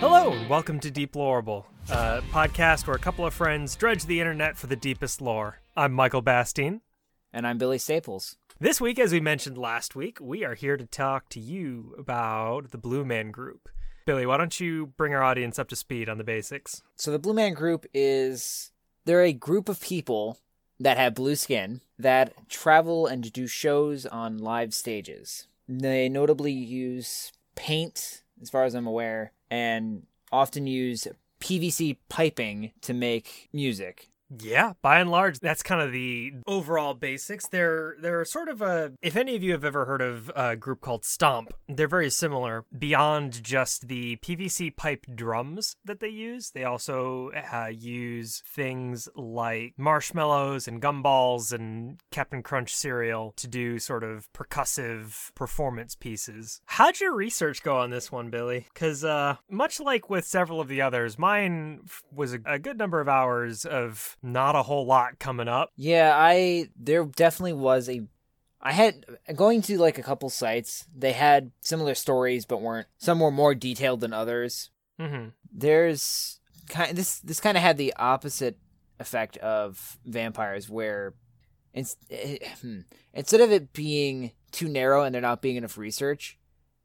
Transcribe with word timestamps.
Hello, 0.00 0.32
and 0.32 0.48
welcome 0.48 0.80
to 0.80 0.90
Deep 0.90 1.10
Deplorable, 1.10 1.66
a 1.90 2.22
podcast 2.32 2.86
where 2.86 2.96
a 2.96 2.98
couple 2.98 3.26
of 3.26 3.34
friends 3.34 3.76
dredge 3.76 4.06
the 4.06 4.18
internet 4.18 4.56
for 4.56 4.66
the 4.66 4.74
deepest 4.74 5.20
lore. 5.20 5.58
I'm 5.76 5.92
Michael 5.92 6.22
Bastine. 6.22 6.80
And 7.34 7.46
I'm 7.46 7.58
Billy 7.58 7.76
Staples. 7.76 8.36
This 8.58 8.80
week, 8.80 8.98
as 8.98 9.12
we 9.12 9.20
mentioned 9.20 9.58
last 9.58 9.94
week, 9.94 10.16
we 10.18 10.42
are 10.42 10.54
here 10.54 10.78
to 10.78 10.86
talk 10.86 11.28
to 11.28 11.38
you 11.38 11.94
about 11.98 12.70
the 12.70 12.78
Blue 12.78 13.04
Man 13.04 13.30
Group. 13.30 13.68
Billy, 14.06 14.24
why 14.24 14.38
don't 14.38 14.58
you 14.58 14.86
bring 14.96 15.12
our 15.12 15.22
audience 15.22 15.58
up 15.58 15.68
to 15.68 15.76
speed 15.76 16.08
on 16.08 16.16
the 16.16 16.24
basics? 16.24 16.80
So 16.96 17.10
the 17.10 17.18
Blue 17.18 17.34
Man 17.34 17.52
Group 17.52 17.84
is 17.92 18.72
they're 19.04 19.22
a 19.22 19.34
group 19.34 19.68
of 19.68 19.82
people 19.82 20.38
that 20.78 20.96
have 20.96 21.14
blue 21.14 21.36
skin 21.36 21.82
that 21.98 22.32
travel 22.48 23.06
and 23.06 23.30
do 23.30 23.46
shows 23.46 24.06
on 24.06 24.38
live 24.38 24.72
stages. 24.72 25.46
They 25.68 26.08
notably 26.08 26.52
use 26.52 27.32
paint, 27.54 28.22
as 28.40 28.48
far 28.48 28.64
as 28.64 28.74
I'm 28.74 28.86
aware, 28.86 29.32
and 29.50 30.06
often 30.30 30.66
use 30.66 31.08
PVC 31.40 31.96
piping 32.08 32.72
to 32.82 32.94
make 32.94 33.48
music. 33.52 34.09
Yeah, 34.38 34.74
by 34.80 35.00
and 35.00 35.10
large, 35.10 35.40
that's 35.40 35.62
kind 35.62 35.80
of 35.80 35.92
the 35.92 36.34
overall 36.46 36.94
basics. 36.94 37.48
They're 37.48 37.96
they're 38.00 38.24
sort 38.24 38.48
of 38.48 38.62
a. 38.62 38.92
If 39.02 39.16
any 39.16 39.34
of 39.34 39.42
you 39.42 39.52
have 39.52 39.64
ever 39.64 39.84
heard 39.84 40.00
of 40.00 40.30
a 40.36 40.56
group 40.56 40.80
called 40.80 41.04
Stomp, 41.04 41.52
they're 41.68 41.88
very 41.88 42.10
similar. 42.10 42.64
Beyond 42.76 43.42
just 43.42 43.88
the 43.88 44.16
PVC 44.16 44.76
pipe 44.76 45.06
drums 45.12 45.76
that 45.84 46.00
they 46.00 46.08
use, 46.08 46.50
they 46.50 46.64
also 46.64 47.30
uh, 47.52 47.66
use 47.66 48.42
things 48.46 49.08
like 49.16 49.74
marshmallows 49.76 50.68
and 50.68 50.80
gumballs 50.80 51.52
and 51.52 52.00
Captain 52.12 52.42
Crunch 52.42 52.74
cereal 52.74 53.32
to 53.36 53.48
do 53.48 53.78
sort 53.78 54.04
of 54.04 54.32
percussive 54.32 55.34
performance 55.34 55.96
pieces. 55.96 56.60
How'd 56.66 57.00
your 57.00 57.14
research 57.14 57.62
go 57.62 57.78
on 57.78 57.90
this 57.90 58.12
one, 58.12 58.30
Billy? 58.30 58.66
Because 58.72 59.04
uh, 59.04 59.36
much 59.50 59.80
like 59.80 60.08
with 60.08 60.24
several 60.24 60.60
of 60.60 60.68
the 60.68 60.82
others, 60.82 61.18
mine 61.18 61.80
was 62.14 62.34
a, 62.34 62.40
a 62.46 62.58
good 62.58 62.78
number 62.78 63.00
of 63.00 63.08
hours 63.08 63.64
of 63.64 64.16
not 64.22 64.56
a 64.56 64.62
whole 64.62 64.86
lot 64.86 65.18
coming 65.18 65.48
up. 65.48 65.70
Yeah, 65.76 66.12
I 66.14 66.68
there 66.76 67.04
definitely 67.04 67.54
was 67.54 67.88
a 67.88 68.02
I 68.62 68.72
had 68.72 69.04
going 69.34 69.62
to 69.62 69.78
like 69.78 69.98
a 69.98 70.02
couple 70.02 70.28
sites. 70.28 70.86
They 70.94 71.12
had 71.12 71.52
similar 71.60 71.94
stories, 71.94 72.44
but 72.44 72.60
weren't 72.60 72.88
some 72.98 73.20
were 73.20 73.30
more 73.30 73.54
detailed 73.54 74.00
than 74.00 74.12
others. 74.12 74.70
Mm-hmm. 75.00 75.30
There's 75.52 76.40
kind 76.68 76.96
this 76.96 77.20
this 77.20 77.40
kind 77.40 77.56
of 77.56 77.62
had 77.62 77.78
the 77.78 77.94
opposite 77.96 78.58
effect 78.98 79.38
of 79.38 79.98
vampires, 80.04 80.68
where 80.68 81.14
it's, 81.72 81.96
it, 82.10 82.46
hmm, 82.60 82.80
instead 83.14 83.40
of 83.40 83.50
it 83.50 83.72
being 83.72 84.32
too 84.52 84.68
narrow 84.68 85.04
and 85.04 85.14
there 85.14 85.22
not 85.22 85.40
being 85.40 85.56
enough 85.56 85.78
research, 85.78 86.38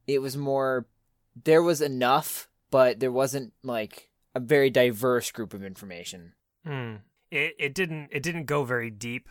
it 0.07 0.21
was 0.21 0.37
more 0.37 0.87
there 1.43 1.61
was 1.61 1.81
enough, 1.81 2.47
but 2.71 3.01
there 3.01 3.11
wasn't 3.11 3.51
like 3.63 4.09
a 4.33 4.39
very 4.39 4.69
diverse 4.69 5.29
group 5.31 5.53
of 5.53 5.63
information. 5.63 6.33
Hmm 6.65 6.95
it, 7.31 7.55
it 7.59 7.73
didn't 7.73 8.09
it 8.11 8.23
didn't 8.23 8.45
go 8.45 8.63
very 8.63 8.89
deep. 8.89 9.29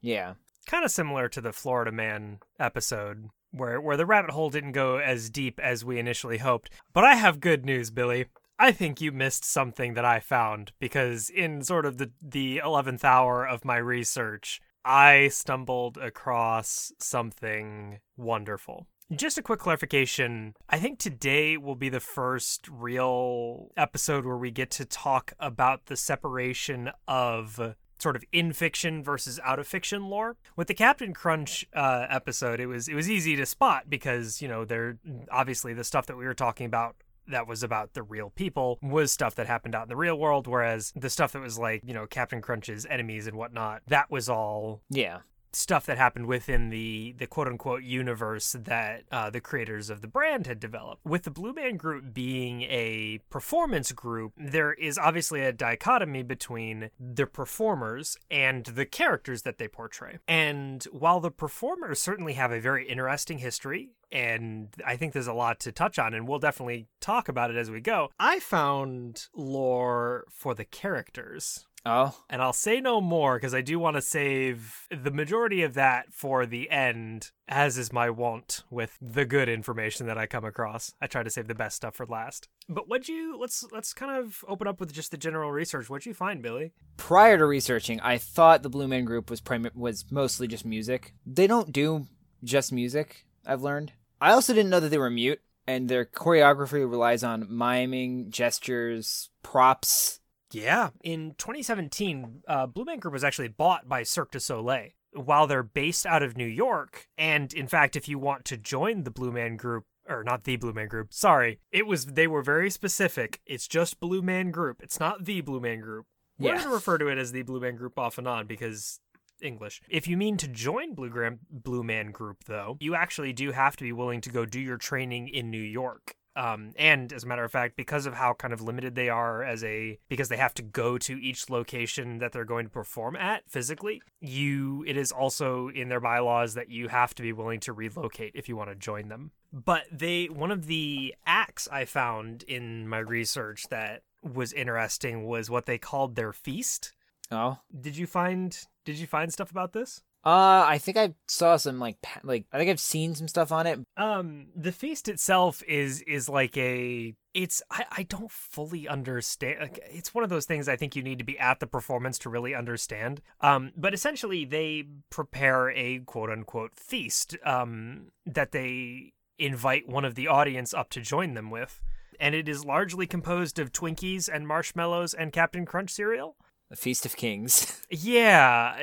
Yeah. 0.00 0.34
Kind 0.66 0.84
of 0.84 0.90
similar 0.90 1.28
to 1.28 1.40
the 1.40 1.52
Florida 1.52 1.92
Man 1.92 2.38
episode 2.58 3.30
where 3.50 3.80
where 3.80 3.96
the 3.96 4.06
rabbit 4.06 4.30
hole 4.30 4.50
didn't 4.50 4.72
go 4.72 4.98
as 4.98 5.30
deep 5.30 5.58
as 5.60 5.84
we 5.84 5.98
initially 5.98 6.38
hoped. 6.38 6.70
But 6.92 7.04
I 7.04 7.14
have 7.14 7.40
good 7.40 7.64
news, 7.64 7.90
Billy. 7.90 8.26
I 8.58 8.72
think 8.72 9.00
you 9.00 9.10
missed 9.10 9.44
something 9.44 9.94
that 9.94 10.04
I 10.04 10.20
found 10.20 10.72
because 10.78 11.30
in 11.30 11.62
sort 11.62 11.86
of 11.86 11.98
the 11.98 12.10
the 12.20 12.60
11th 12.64 13.04
hour 13.04 13.46
of 13.46 13.64
my 13.64 13.76
research, 13.78 14.60
I 14.84 15.28
stumbled 15.28 15.96
across 15.96 16.92
something 16.98 18.00
wonderful. 18.16 18.86
Just 19.14 19.38
a 19.38 19.42
quick 19.42 19.58
clarification. 19.58 20.54
I 20.68 20.78
think 20.78 21.00
today 21.00 21.56
will 21.56 21.74
be 21.74 21.88
the 21.88 21.98
first 21.98 22.68
real 22.70 23.72
episode 23.76 24.24
where 24.24 24.36
we 24.36 24.52
get 24.52 24.70
to 24.72 24.84
talk 24.84 25.32
about 25.40 25.86
the 25.86 25.96
separation 25.96 26.90
of 27.08 27.74
sort 27.98 28.14
of 28.14 28.24
in 28.30 28.52
fiction 28.52 29.02
versus 29.02 29.40
out 29.44 29.58
of 29.58 29.66
fiction 29.66 30.06
lore. 30.06 30.36
With 30.54 30.68
the 30.68 30.74
Captain 30.74 31.12
Crunch 31.12 31.66
uh, 31.74 32.06
episode, 32.08 32.60
it 32.60 32.66
was 32.66 32.86
it 32.86 32.94
was 32.94 33.10
easy 33.10 33.34
to 33.34 33.46
spot 33.46 33.90
because 33.90 34.40
you 34.40 34.46
know 34.46 34.64
they're 34.64 34.98
obviously 35.30 35.74
the 35.74 35.84
stuff 35.84 36.06
that 36.06 36.16
we 36.16 36.24
were 36.24 36.32
talking 36.32 36.66
about 36.66 36.94
that 37.26 37.46
was 37.46 37.62
about 37.62 37.94
the 37.94 38.02
real 38.02 38.30
people 38.30 38.78
was 38.82 39.12
stuff 39.12 39.34
that 39.36 39.46
happened 39.46 39.74
out 39.74 39.84
in 39.84 39.88
the 39.88 39.96
real 39.96 40.18
world, 40.18 40.46
whereas 40.46 40.92
the 40.96 41.10
stuff 41.10 41.32
that 41.32 41.40
was 41.40 41.58
like 41.58 41.82
you 41.84 41.94
know 41.94 42.06
Captain 42.06 42.40
Crunch's 42.40 42.86
enemies 42.86 43.26
and 43.26 43.36
whatnot 43.36 43.82
that 43.88 44.08
was 44.10 44.28
all 44.28 44.82
yeah 44.88 45.18
stuff 45.52 45.86
that 45.86 45.98
happened 45.98 46.26
within 46.26 46.70
the 46.70 47.14
the 47.18 47.26
quote 47.26 47.48
unquote 47.48 47.82
universe 47.82 48.56
that 48.58 49.04
uh, 49.10 49.30
the 49.30 49.40
creators 49.40 49.90
of 49.90 50.00
the 50.00 50.08
brand 50.08 50.46
had 50.46 50.60
developed. 50.60 51.04
With 51.04 51.24
the 51.24 51.30
Blue 51.30 51.52
Man 51.52 51.76
Group 51.76 52.12
being 52.12 52.62
a 52.62 53.20
performance 53.30 53.92
group, 53.92 54.32
there 54.36 54.72
is 54.72 54.98
obviously 54.98 55.42
a 55.42 55.52
dichotomy 55.52 56.22
between 56.22 56.90
the 56.98 57.26
performers 57.26 58.16
and 58.30 58.64
the 58.64 58.86
characters 58.86 59.42
that 59.42 59.58
they 59.58 59.68
portray. 59.68 60.18
And 60.28 60.84
while 60.84 61.20
the 61.20 61.30
performers 61.30 62.00
certainly 62.00 62.34
have 62.34 62.52
a 62.52 62.60
very 62.60 62.88
interesting 62.88 63.38
history 63.38 63.90
and 64.12 64.68
I 64.84 64.96
think 64.96 65.12
there's 65.12 65.26
a 65.26 65.32
lot 65.32 65.60
to 65.60 65.72
touch 65.72 65.98
on, 65.98 66.14
and 66.14 66.26
we'll 66.26 66.38
definitely 66.38 66.88
talk 67.00 67.28
about 67.28 67.50
it 67.50 67.56
as 67.56 67.70
we 67.70 67.80
go. 67.80 68.10
I 68.18 68.40
found 68.40 69.28
lore 69.34 70.24
for 70.30 70.54
the 70.54 70.64
characters 70.64 71.66
Oh. 71.84 72.14
And 72.28 72.42
I'll 72.42 72.52
say 72.52 72.80
no 72.80 73.00
more 73.00 73.36
because 73.36 73.54
I 73.54 73.62
do 73.62 73.78
want 73.78 73.96
to 73.96 74.02
save 74.02 74.86
the 74.90 75.10
majority 75.10 75.62
of 75.62 75.74
that 75.74 76.12
for 76.12 76.44
the 76.44 76.70
end, 76.70 77.30
as 77.48 77.78
is 77.78 77.92
my 77.92 78.10
wont 78.10 78.62
with 78.70 78.98
the 79.00 79.24
good 79.24 79.48
information 79.48 80.06
that 80.06 80.18
I 80.18 80.26
come 80.26 80.44
across. 80.44 80.92
I 81.00 81.06
try 81.06 81.22
to 81.22 81.30
save 81.30 81.48
the 81.48 81.54
best 81.54 81.76
stuff 81.76 81.94
for 81.94 82.06
last. 82.06 82.48
But 82.68 82.88
what'd 82.88 83.08
you 83.08 83.38
let's 83.38 83.64
let's 83.72 83.92
kind 83.92 84.16
of 84.16 84.44
open 84.46 84.68
up 84.68 84.78
with 84.78 84.92
just 84.92 85.10
the 85.10 85.16
general 85.16 85.50
research. 85.50 85.88
What'd 85.88 86.06
you 86.06 86.14
find, 86.14 86.42
Billy? 86.42 86.72
Prior 86.96 87.38
to 87.38 87.46
researching, 87.46 88.00
I 88.00 88.18
thought 88.18 88.62
the 88.62 88.70
Blue 88.70 88.88
Man 88.88 89.04
Group 89.04 89.30
was 89.30 89.40
prim- 89.40 89.70
was 89.74 90.04
mostly 90.10 90.46
just 90.46 90.66
music. 90.66 91.14
They 91.24 91.46
don't 91.46 91.72
do 91.72 92.06
just 92.44 92.72
music, 92.72 93.26
I've 93.46 93.62
learned. 93.62 93.92
I 94.20 94.32
also 94.32 94.52
didn't 94.52 94.70
know 94.70 94.80
that 94.80 94.90
they 94.90 94.98
were 94.98 95.10
mute, 95.10 95.40
and 95.66 95.88
their 95.88 96.04
choreography 96.04 96.88
relies 96.88 97.24
on 97.24 97.46
miming, 97.48 98.30
gestures, 98.30 99.30
props, 99.42 100.19
yeah. 100.52 100.90
In 101.02 101.34
2017, 101.38 102.42
uh, 102.46 102.66
Blue 102.66 102.84
Man 102.84 102.98
Group 102.98 103.12
was 103.12 103.24
actually 103.24 103.48
bought 103.48 103.88
by 103.88 104.02
Cirque 104.02 104.32
du 104.32 104.40
Soleil. 104.40 104.90
While 105.12 105.48
they're 105.48 105.64
based 105.64 106.06
out 106.06 106.22
of 106.22 106.36
New 106.36 106.46
York, 106.46 107.08
and 107.18 107.52
in 107.52 107.66
fact, 107.66 107.96
if 107.96 108.08
you 108.08 108.16
want 108.16 108.44
to 108.44 108.56
join 108.56 109.02
the 109.02 109.10
Blue 109.10 109.32
Man 109.32 109.56
Group, 109.56 109.86
or 110.08 110.22
not 110.22 110.44
the 110.44 110.54
Blue 110.56 110.72
Man 110.72 110.86
Group, 110.86 111.12
sorry, 111.12 111.58
it 111.72 111.84
was 111.84 112.06
they 112.06 112.28
were 112.28 112.42
very 112.42 112.70
specific. 112.70 113.40
It's 113.44 113.66
just 113.66 113.98
Blue 113.98 114.22
Man 114.22 114.52
Group. 114.52 114.80
It's 114.80 115.00
not 115.00 115.24
the 115.24 115.40
Blue 115.40 115.58
Man 115.58 115.80
Group. 115.80 116.06
We're 116.38 116.50
yeah. 116.50 116.54
going 116.58 116.68
to 116.68 116.74
refer 116.74 116.96
to 116.96 117.08
it 117.08 117.18
as 117.18 117.32
the 117.32 117.42
Blue 117.42 117.58
Man 117.58 117.74
Group 117.74 117.98
off 117.98 118.18
and 118.18 118.28
on 118.28 118.46
because 118.46 119.00
English. 119.42 119.80
If 119.88 120.06
you 120.06 120.16
mean 120.16 120.36
to 120.38 120.48
join 120.48 120.94
Blue, 120.94 121.10
Gram- 121.10 121.40
Blue 121.50 121.82
Man 121.82 122.12
Group, 122.12 122.44
though, 122.44 122.76
you 122.80 122.94
actually 122.94 123.32
do 123.32 123.52
have 123.52 123.76
to 123.76 123.84
be 123.84 123.92
willing 123.92 124.20
to 124.22 124.30
go 124.30 124.44
do 124.46 124.60
your 124.60 124.78
training 124.78 125.28
in 125.28 125.50
New 125.50 125.58
York. 125.60 126.14
Um, 126.36 126.72
and 126.76 127.12
as 127.12 127.24
a 127.24 127.26
matter 127.26 127.44
of 127.44 127.50
fact, 127.50 127.76
because 127.76 128.06
of 128.06 128.14
how 128.14 128.34
kind 128.34 128.52
of 128.52 128.60
limited 128.60 128.94
they 128.94 129.08
are 129.08 129.42
as 129.42 129.64
a 129.64 129.98
because 130.08 130.28
they 130.28 130.36
have 130.36 130.54
to 130.54 130.62
go 130.62 130.96
to 130.98 131.20
each 131.20 131.50
location 131.50 132.18
that 132.18 132.32
they're 132.32 132.44
going 132.44 132.66
to 132.66 132.70
perform 132.70 133.16
at 133.16 133.42
physically, 133.48 134.00
you 134.20 134.84
it 134.86 134.96
is 134.96 135.10
also 135.10 135.68
in 135.68 135.88
their 135.88 136.00
bylaws 136.00 136.54
that 136.54 136.70
you 136.70 136.88
have 136.88 137.14
to 137.16 137.22
be 137.22 137.32
willing 137.32 137.60
to 137.60 137.72
relocate 137.72 138.32
if 138.34 138.48
you 138.48 138.56
want 138.56 138.70
to 138.70 138.76
join 138.76 139.08
them. 139.08 139.32
But 139.52 139.86
they 139.90 140.26
one 140.26 140.52
of 140.52 140.66
the 140.66 141.14
acts 141.26 141.68
I 141.70 141.84
found 141.84 142.44
in 142.44 142.88
my 142.88 142.98
research 142.98 143.64
that 143.70 144.02
was 144.22 144.52
interesting 144.52 145.26
was 145.26 145.50
what 145.50 145.66
they 145.66 145.78
called 145.78 146.14
their 146.14 146.32
feast. 146.32 146.92
Oh. 147.32 147.58
Did 147.78 147.96
you 147.96 148.06
find 148.06 148.56
did 148.84 148.96
you 148.96 149.06
find 149.06 149.32
stuff 149.32 149.50
about 149.50 149.72
this? 149.72 150.02
Uh, 150.24 150.66
I 150.68 150.78
think 150.78 150.98
I 150.98 151.14
saw 151.28 151.56
some 151.56 151.78
like 151.78 151.96
like 152.22 152.44
I 152.52 152.58
think 152.58 152.68
I've 152.68 152.80
seen 152.80 153.14
some 153.14 153.28
stuff 153.28 153.50
on 153.52 153.66
it. 153.66 153.80
Um, 153.96 154.48
the 154.54 154.72
feast 154.72 155.08
itself 155.08 155.62
is 155.66 156.02
is 156.02 156.28
like 156.28 156.56
a 156.58 157.14
it's 157.32 157.62
I, 157.70 157.86
I 157.90 158.02
don't 158.02 158.30
fully 158.30 158.86
understand 158.86 159.60
like, 159.62 159.80
it's 159.90 160.14
one 160.14 160.24
of 160.24 160.30
those 160.30 160.46
things 160.46 160.68
i 160.68 160.74
think 160.74 160.96
you 160.96 161.02
need 161.02 161.18
to 161.18 161.24
be 161.24 161.38
at 161.38 161.60
the 161.60 161.66
performance 161.66 162.18
to 162.20 162.28
really 162.28 162.54
understand. 162.54 163.22
Um 163.40 163.72
but 163.76 163.94
essentially 163.94 164.44
they 164.44 164.84
prepare 165.08 165.70
a 165.70 166.00
quote 166.00 166.28
unquote 166.28 166.72
feast 166.76 167.38
um 167.44 168.08
that 168.26 168.52
they 168.52 169.12
invite 169.38 169.88
one 169.88 170.04
of 170.04 170.16
the 170.16 170.28
audience 170.28 170.74
up 170.74 170.90
to 170.90 171.00
join 171.00 171.32
them 171.32 171.50
with. 171.50 171.80
And 172.18 172.34
it 172.34 172.46
is 172.46 172.66
largely 172.66 173.06
composed 173.06 173.58
of 173.58 173.72
twinkies 173.72 174.28
and 174.30 174.46
marshmallows 174.46 175.14
and 175.14 175.32
captain 175.32 175.64
crunch 175.64 175.88
cereal. 175.88 176.36
A 176.70 176.76
feast 176.76 177.06
of 177.06 177.16
kings. 177.16 177.80
Yeah 177.90 178.76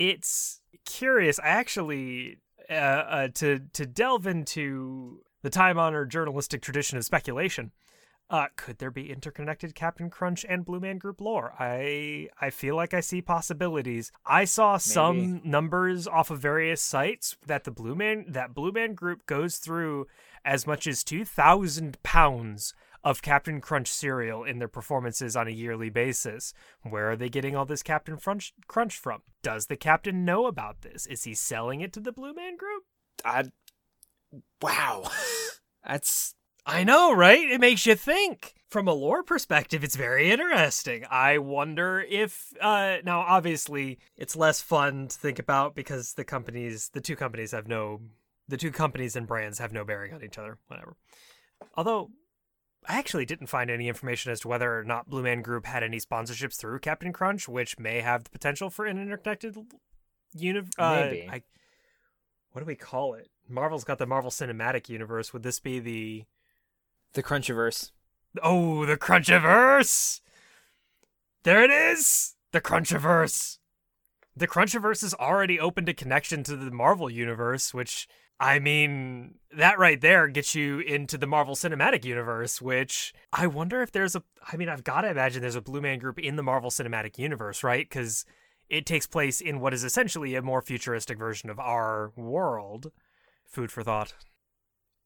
it's 0.00 0.59
curious. 0.84 1.38
I 1.38 1.48
actually 1.48 2.38
uh, 2.68 2.74
uh, 2.74 3.28
to 3.34 3.60
to 3.72 3.86
delve 3.86 4.26
into 4.26 5.22
the 5.42 5.50
time 5.50 5.78
honored 5.78 6.10
journalistic 6.10 6.62
tradition 6.62 6.98
of 6.98 7.04
speculation. 7.04 7.72
Uh, 8.28 8.46
could 8.54 8.78
there 8.78 8.92
be 8.92 9.10
interconnected 9.10 9.74
Captain 9.74 10.08
Crunch 10.08 10.46
and 10.48 10.64
Blue 10.64 10.78
Man 10.78 10.98
Group 10.98 11.20
lore? 11.20 11.52
I 11.58 12.28
I 12.40 12.50
feel 12.50 12.76
like 12.76 12.94
I 12.94 13.00
see 13.00 13.20
possibilities. 13.20 14.12
I 14.24 14.44
saw 14.44 14.74
Maybe. 14.74 14.80
some 14.80 15.40
numbers 15.44 16.06
off 16.06 16.30
of 16.30 16.38
various 16.38 16.80
sites 16.80 17.36
that 17.46 17.64
the 17.64 17.72
Blue 17.72 17.96
Man 17.96 18.26
that 18.28 18.54
Blue 18.54 18.70
Man 18.70 18.94
Group 18.94 19.26
goes 19.26 19.56
through 19.56 20.06
as 20.44 20.64
much 20.64 20.86
as 20.86 21.02
two 21.02 21.24
thousand 21.24 22.00
pounds 22.04 22.72
of 23.02 23.22
Captain 23.22 23.60
Crunch 23.60 23.88
cereal 23.88 24.44
in 24.44 24.58
their 24.58 24.68
performances 24.68 25.36
on 25.36 25.48
a 25.48 25.52
yearly 25.52 25.90
basis. 25.90 26.52
Where 26.82 27.10
are 27.10 27.16
they 27.16 27.28
getting 27.28 27.56
all 27.56 27.64
this 27.64 27.82
Captain 27.82 28.16
Crunch, 28.16 28.52
Crunch 28.66 28.96
from? 28.96 29.22
Does 29.42 29.66
the 29.66 29.76
captain 29.76 30.24
know 30.24 30.46
about 30.46 30.82
this? 30.82 31.06
Is 31.06 31.24
he 31.24 31.34
selling 31.34 31.80
it 31.80 31.92
to 31.94 32.00
the 32.00 32.12
Blue 32.12 32.34
Man 32.34 32.56
Group? 32.56 32.84
I, 33.24 33.44
wow, 34.60 35.10
that's 35.86 36.34
I 36.66 36.84
know, 36.84 37.12
right? 37.12 37.50
It 37.50 37.60
makes 37.60 37.86
you 37.86 37.94
think. 37.94 38.54
From 38.68 38.86
a 38.86 38.92
lore 38.92 39.24
perspective, 39.24 39.82
it's 39.82 39.96
very 39.96 40.30
interesting. 40.30 41.04
I 41.10 41.38
wonder 41.38 42.06
if 42.08 42.52
uh 42.60 42.98
now 43.04 43.20
obviously 43.20 43.98
it's 44.16 44.36
less 44.36 44.60
fun 44.60 45.08
to 45.08 45.18
think 45.18 45.40
about 45.40 45.74
because 45.74 46.14
the 46.14 46.22
companies 46.22 46.88
the 46.92 47.00
two 47.00 47.16
companies 47.16 47.50
have 47.50 47.66
no 47.66 48.00
the 48.46 48.56
two 48.56 48.70
companies 48.70 49.16
and 49.16 49.26
brands 49.26 49.58
have 49.58 49.72
no 49.72 49.84
bearing 49.84 50.14
on 50.14 50.22
each 50.22 50.38
other, 50.38 50.58
whatever. 50.68 50.94
Although 51.76 52.10
I 52.88 52.98
actually 52.98 53.26
didn't 53.26 53.48
find 53.48 53.70
any 53.70 53.88
information 53.88 54.32
as 54.32 54.40
to 54.40 54.48
whether 54.48 54.78
or 54.78 54.84
not 54.84 55.08
Blue 55.08 55.22
Man 55.22 55.42
Group 55.42 55.66
had 55.66 55.82
any 55.82 55.98
sponsorships 56.00 56.56
through 56.56 56.78
Captain 56.80 57.12
Crunch, 57.12 57.48
which 57.48 57.78
may 57.78 58.00
have 58.00 58.24
the 58.24 58.30
potential 58.30 58.70
for 58.70 58.86
an 58.86 58.98
interconnected 58.98 59.56
uni- 60.34 60.62
uh, 60.78 61.00
Maybe. 61.00 61.28
I, 61.30 61.42
what 62.52 62.60
do 62.60 62.66
we 62.66 62.76
call 62.76 63.14
it? 63.14 63.28
Marvel's 63.48 63.84
got 63.84 63.98
the 63.98 64.06
Marvel 64.06 64.30
Cinematic 64.30 64.88
Universe. 64.88 65.32
Would 65.32 65.42
this 65.42 65.60
be 65.60 65.78
the 65.78 66.24
the 67.12 67.22
Crunchiverse. 67.22 67.90
Oh, 68.42 68.86
the 68.86 68.96
Crunchiverse! 68.96 70.20
There 71.42 71.64
it 71.64 71.70
is! 71.70 72.36
The 72.52 72.60
Crunchiverse! 72.60 73.58
The 74.36 74.46
Crunchiverse 74.46 75.02
is 75.02 75.14
already 75.14 75.58
opened 75.58 75.88
a 75.88 75.94
connection 75.94 76.44
to 76.44 76.56
the 76.56 76.70
Marvel 76.70 77.10
Universe, 77.10 77.74
which, 77.74 78.06
I 78.40 78.58
mean, 78.58 79.34
that 79.54 79.78
right 79.78 80.00
there 80.00 80.26
gets 80.26 80.54
you 80.54 80.78
into 80.80 81.18
the 81.18 81.26
Marvel 81.26 81.54
Cinematic 81.54 82.06
Universe, 82.06 82.62
which 82.62 83.12
I 83.34 83.46
wonder 83.46 83.82
if 83.82 83.92
there's 83.92 84.16
a. 84.16 84.22
I 84.50 84.56
mean, 84.56 84.70
I've 84.70 84.82
got 84.82 85.02
to 85.02 85.10
imagine 85.10 85.42
there's 85.42 85.56
a 85.56 85.60
Blue 85.60 85.82
Man 85.82 85.98
Group 85.98 86.18
in 86.18 86.36
the 86.36 86.42
Marvel 86.42 86.70
Cinematic 86.70 87.18
Universe, 87.18 87.62
right? 87.62 87.86
Because 87.86 88.24
it 88.70 88.86
takes 88.86 89.06
place 89.06 89.42
in 89.42 89.60
what 89.60 89.74
is 89.74 89.84
essentially 89.84 90.34
a 90.34 90.42
more 90.42 90.62
futuristic 90.62 91.18
version 91.18 91.50
of 91.50 91.60
our 91.60 92.12
world. 92.16 92.90
Food 93.44 93.70
for 93.70 93.82
thought. 93.82 94.14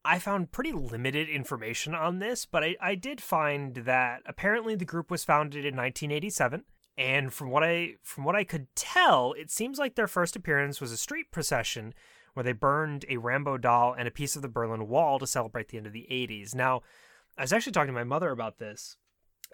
I 0.04 0.20
found 0.20 0.52
pretty 0.52 0.72
limited 0.72 1.28
information 1.28 1.94
on 1.94 2.18
this, 2.20 2.46
but 2.46 2.62
I, 2.62 2.76
I 2.80 2.94
did 2.94 3.20
find 3.20 3.74
that 3.74 4.20
apparently 4.26 4.76
the 4.76 4.84
group 4.84 5.10
was 5.10 5.24
founded 5.24 5.64
in 5.64 5.74
1987, 5.74 6.62
and 6.96 7.32
from 7.32 7.50
what 7.50 7.64
I 7.64 7.94
from 8.02 8.22
what 8.22 8.36
I 8.36 8.44
could 8.44 8.68
tell, 8.76 9.32
it 9.32 9.50
seems 9.50 9.78
like 9.78 9.96
their 9.96 10.06
first 10.06 10.36
appearance 10.36 10.80
was 10.80 10.92
a 10.92 10.96
street 10.96 11.32
procession 11.32 11.94
where 12.34 12.44
they 12.44 12.52
burned 12.52 13.04
a 13.08 13.16
Rambo 13.16 13.58
doll 13.58 13.94
and 13.96 14.06
a 14.06 14.12
piece 14.12 14.36
of 14.36 14.42
the 14.42 14.48
Berlin 14.48 14.88
Wall 14.88 15.18
to 15.18 15.26
celebrate 15.26 15.68
the 15.68 15.78
end 15.78 15.86
of 15.86 15.92
the 15.92 16.06
80s. 16.10 16.54
Now, 16.54 16.82
I 17.38 17.42
was 17.42 17.52
actually 17.52 17.72
talking 17.72 17.88
to 17.88 17.92
my 17.92 18.04
mother 18.04 18.30
about 18.30 18.58
this 18.58 18.96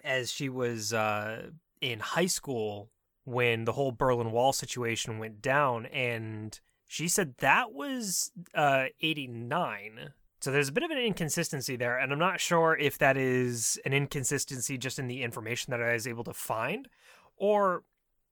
as 0.03 0.31
she 0.31 0.49
was 0.49 0.93
uh, 0.93 1.49
in 1.79 1.99
high 1.99 2.27
school 2.27 2.89
when 3.23 3.65
the 3.65 3.73
whole 3.73 3.91
Berlin 3.91 4.31
Wall 4.31 4.51
situation 4.51 5.19
went 5.19 5.41
down, 5.41 5.85
and 5.87 6.59
she 6.87 7.07
said 7.07 7.35
that 7.37 7.71
was 7.71 8.31
uh, 8.55 8.85
89 8.99 10.13
so 10.41 10.51
there's 10.51 10.69
a 10.69 10.73
bit 10.73 10.83
of 10.83 10.89
an 10.89 10.97
inconsistency 10.97 11.75
there, 11.75 11.99
and 11.99 12.11
I'm 12.11 12.17
not 12.17 12.39
sure 12.39 12.75
if 12.75 12.97
that 12.97 13.15
is 13.15 13.79
an 13.85 13.93
inconsistency 13.93 14.75
just 14.75 14.97
in 14.97 15.07
the 15.07 15.21
information 15.21 15.69
that 15.69 15.81
I 15.81 15.93
was 15.93 16.07
able 16.07 16.23
to 16.23 16.33
find, 16.33 16.87
or 17.37 17.83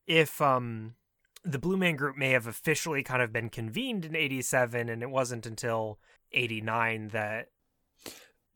if 0.08 0.42
um, 0.42 0.96
the 1.44 1.60
Blue 1.60 1.78
Man 1.78 1.96
Group 1.96 2.18
may 2.18 2.32
have 2.32 2.48
officially 2.48 3.04
kind 3.04 3.22
of 3.22 3.32
been 3.32 3.50
convened 3.50 4.06
in 4.06 4.16
87, 4.16 4.90
and 4.90 5.02
it 5.02 5.10
wasn't 5.10 5.46
until 5.46 6.00
89 6.34 7.10
that 7.10 7.48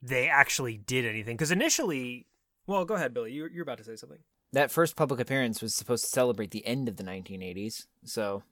they 0.02 0.28
actually 0.28 0.76
did 0.76 1.04
anything. 1.04 1.36
Because 1.36 1.50
initially, 1.50 2.26
well, 2.66 2.84
go 2.84 2.94
ahead, 2.94 3.14
Billy. 3.14 3.32
You're, 3.32 3.50
you're 3.50 3.62
about 3.62 3.78
to 3.78 3.84
say 3.84 3.96
something. 3.96 4.18
That 4.52 4.70
first 4.70 4.96
public 4.96 5.18
appearance 5.18 5.60
was 5.60 5.74
supposed 5.74 6.04
to 6.04 6.10
celebrate 6.10 6.50
the 6.50 6.66
end 6.66 6.88
of 6.88 6.96
the 6.96 7.02
1980s. 7.04 7.86
So 8.04 8.42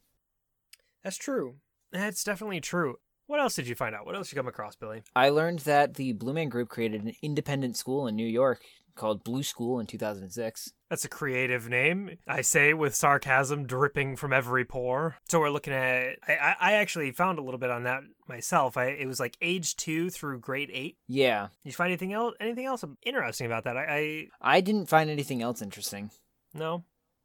That's 1.05 1.17
true. 1.17 1.57
That's 1.93 2.25
definitely 2.25 2.61
true. 2.61 2.97
What 3.27 3.41
else 3.41 3.55
did 3.55 3.69
you 3.69 3.75
find 3.75 3.95
out? 3.95 4.05
What 4.05 4.17
else 4.17 4.33
you 4.33 4.37
come 4.37 4.49
across, 4.49 4.75
Billy? 4.77 5.03
I 5.15 5.29
learned 5.29 5.61
that 5.61 5.95
the 5.95 6.13
Blue 6.13 6.33
Man 6.33 6.49
Group 6.49 6.69
created 6.69 7.03
an 7.03 7.15
independent 7.23 7.77
school 7.77 8.07
in 8.07 8.17
New 8.17 8.27
York 8.27 8.63
called 8.95 9.25
Blue 9.25 9.43
School 9.43 9.79
in 9.81 9.87
2006. 9.87 10.73
That's 10.91 11.05
a 11.05 11.09
creative 11.09 11.69
name. 11.69 12.19
I 12.29 12.43
say 12.43 12.75
with 12.75 12.95
sarcasm 12.95 13.67
dripping 13.67 14.17
from 14.17 14.33
every 14.33 14.65
pore. 14.65 15.17
So 15.29 15.41
we're 15.41 15.51
looking 15.51 15.73
at. 15.73 16.17
I, 16.29 16.55
I- 16.61 16.73
actually 16.75 17.11
found 17.13 17.39
a 17.39 17.43
little 17.43 17.59
bit 17.61 17.71
on 17.71 17.85
that 17.85 18.03
myself. 18.29 18.77
I, 18.77 18.87
it 18.87 19.07
was 19.07 19.21
like 19.21 19.37
age 19.41 19.77
two 19.77 20.11
through 20.11 20.41
grade 20.41 20.71
eight. 20.73 20.97
Yeah, 21.09 21.49
Did 21.65 21.71
you 21.71 21.73
find 21.75 21.89
anything 21.91 22.13
else? 22.13 22.35
Anything 22.41 22.67
else 22.67 22.85
interesting 23.05 23.47
about 23.47 23.65
that? 23.65 23.77
I, 23.77 24.29
I 24.43 24.57
I 24.57 24.61
didn't 24.61 24.87
find 24.89 25.09
anything 25.11 25.41
else 25.43 25.63
interesting. 25.63 26.11
no. 26.55 26.85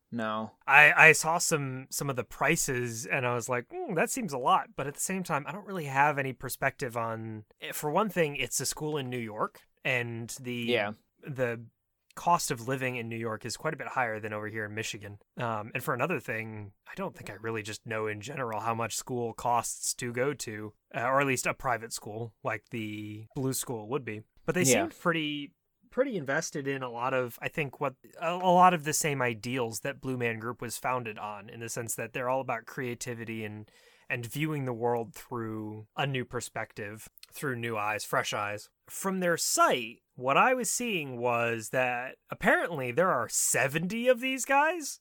No. 0.10 0.52
I, 0.66 0.94
I 0.96 1.12
saw 1.12 1.38
some 1.38 1.88
some 1.90 2.10
of 2.10 2.16
the 2.16 2.24
prices 2.24 3.06
and 3.06 3.28
I 3.28 3.34
was 3.36 3.50
like, 3.50 3.66
mm, 3.68 3.94
that 3.96 4.10
seems 4.10 4.32
a 4.32 4.38
lot. 4.38 4.70
But 4.78 4.88
at 4.88 4.94
the 4.94 5.02
same 5.02 5.22
time, 5.22 5.44
I 5.46 5.52
don't 5.52 5.68
really 5.68 5.84
have 5.88 6.18
any 6.18 6.32
perspective 6.32 6.96
on. 6.96 7.44
eh, 7.62 7.74
For 7.74 7.92
one 7.92 8.08
thing, 8.08 8.38
it's 8.38 8.58
a 8.62 8.66
school 8.66 8.96
in 8.96 9.10
New 9.10 9.18
York, 9.20 9.60
and 9.84 10.30
the 10.40 10.54
Yeah. 10.54 10.92
The 11.28 11.66
cost 12.16 12.50
of 12.50 12.68
living 12.68 12.96
in 12.96 13.08
New 13.08 13.16
York 13.18 13.46
is 13.46 13.56
quite 13.56 13.76
a 13.76 13.78
bit 13.78 13.90
higher 13.90 14.20
than 14.20 14.34
over 14.34 14.48
here 14.48 14.66
in 14.66 14.74
Michigan. 14.74 15.20
Um, 15.38 15.72
and 15.76 15.84
for 15.84 15.94
another 15.94 16.20
thing, 16.20 16.72
I 16.88 16.94
don't 16.96 17.16
think 17.16 17.30
I 17.30 17.36
really 17.40 17.62
just 17.62 17.86
know 17.86 18.08
in 18.08 18.22
general 18.22 18.60
how 18.60 18.74
much 18.74 18.96
school 18.96 19.34
costs 19.34 19.94
to 19.96 20.12
go 20.12 20.34
to, 20.34 20.74
uh, 20.96 21.02
or 21.02 21.22
at 21.22 21.28
least 21.28 21.46
a 21.46 21.54
private 21.54 21.94
school 21.94 22.34
like 22.44 22.64
the 22.72 23.26
Blue 23.36 23.54
School 23.54 23.88
would 23.90 24.04
be. 24.04 24.24
But 24.48 24.56
they 24.56 24.64
Yeah. 24.64 24.82
seemed 24.82 24.98
pretty 25.00 25.52
pretty 25.90 26.18
invested 26.18 26.68
in 26.68 26.84
a 26.84 26.90
lot 26.90 27.14
of 27.14 27.40
I 27.42 27.48
think 27.48 27.80
what 27.80 27.94
a, 28.22 28.34
a 28.34 28.52
lot 28.52 28.74
of 28.74 28.84
the 28.84 28.94
same 28.94 29.22
ideals 29.22 29.80
that 29.82 30.02
Blue 30.02 30.18
Man 30.18 30.38
Group 30.40 30.62
was 30.62 30.78
founded 30.78 31.18
on 31.18 31.50
in 31.50 31.60
the 31.60 31.70
sense 31.70 31.96
that 31.96 32.14
they're 32.14 32.30
all 32.30 32.42
about 32.42 32.66
creativity 32.66 33.44
and 33.46 33.70
and 34.10 34.26
viewing 34.26 34.66
the 34.66 34.74
world 34.74 35.14
through 35.14 35.86
a 35.96 36.08
new 36.08 36.24
perspective, 36.26 37.10
through 37.32 37.56
new 37.58 37.78
eyes, 37.78 38.04
fresh 38.06 38.34
eyes. 38.34 38.70
From 38.90 39.20
their 39.20 39.38
site, 39.38 40.00
what 40.18 40.36
I 40.36 40.54
was 40.56 40.70
seeing 40.70 41.18
was 41.18 41.70
that 41.70 42.16
apparently 42.30 42.92
there 42.92 43.12
are 43.12 43.30
70 43.30 44.08
of 44.08 44.20
these 44.20 44.46
guys. 44.46 45.00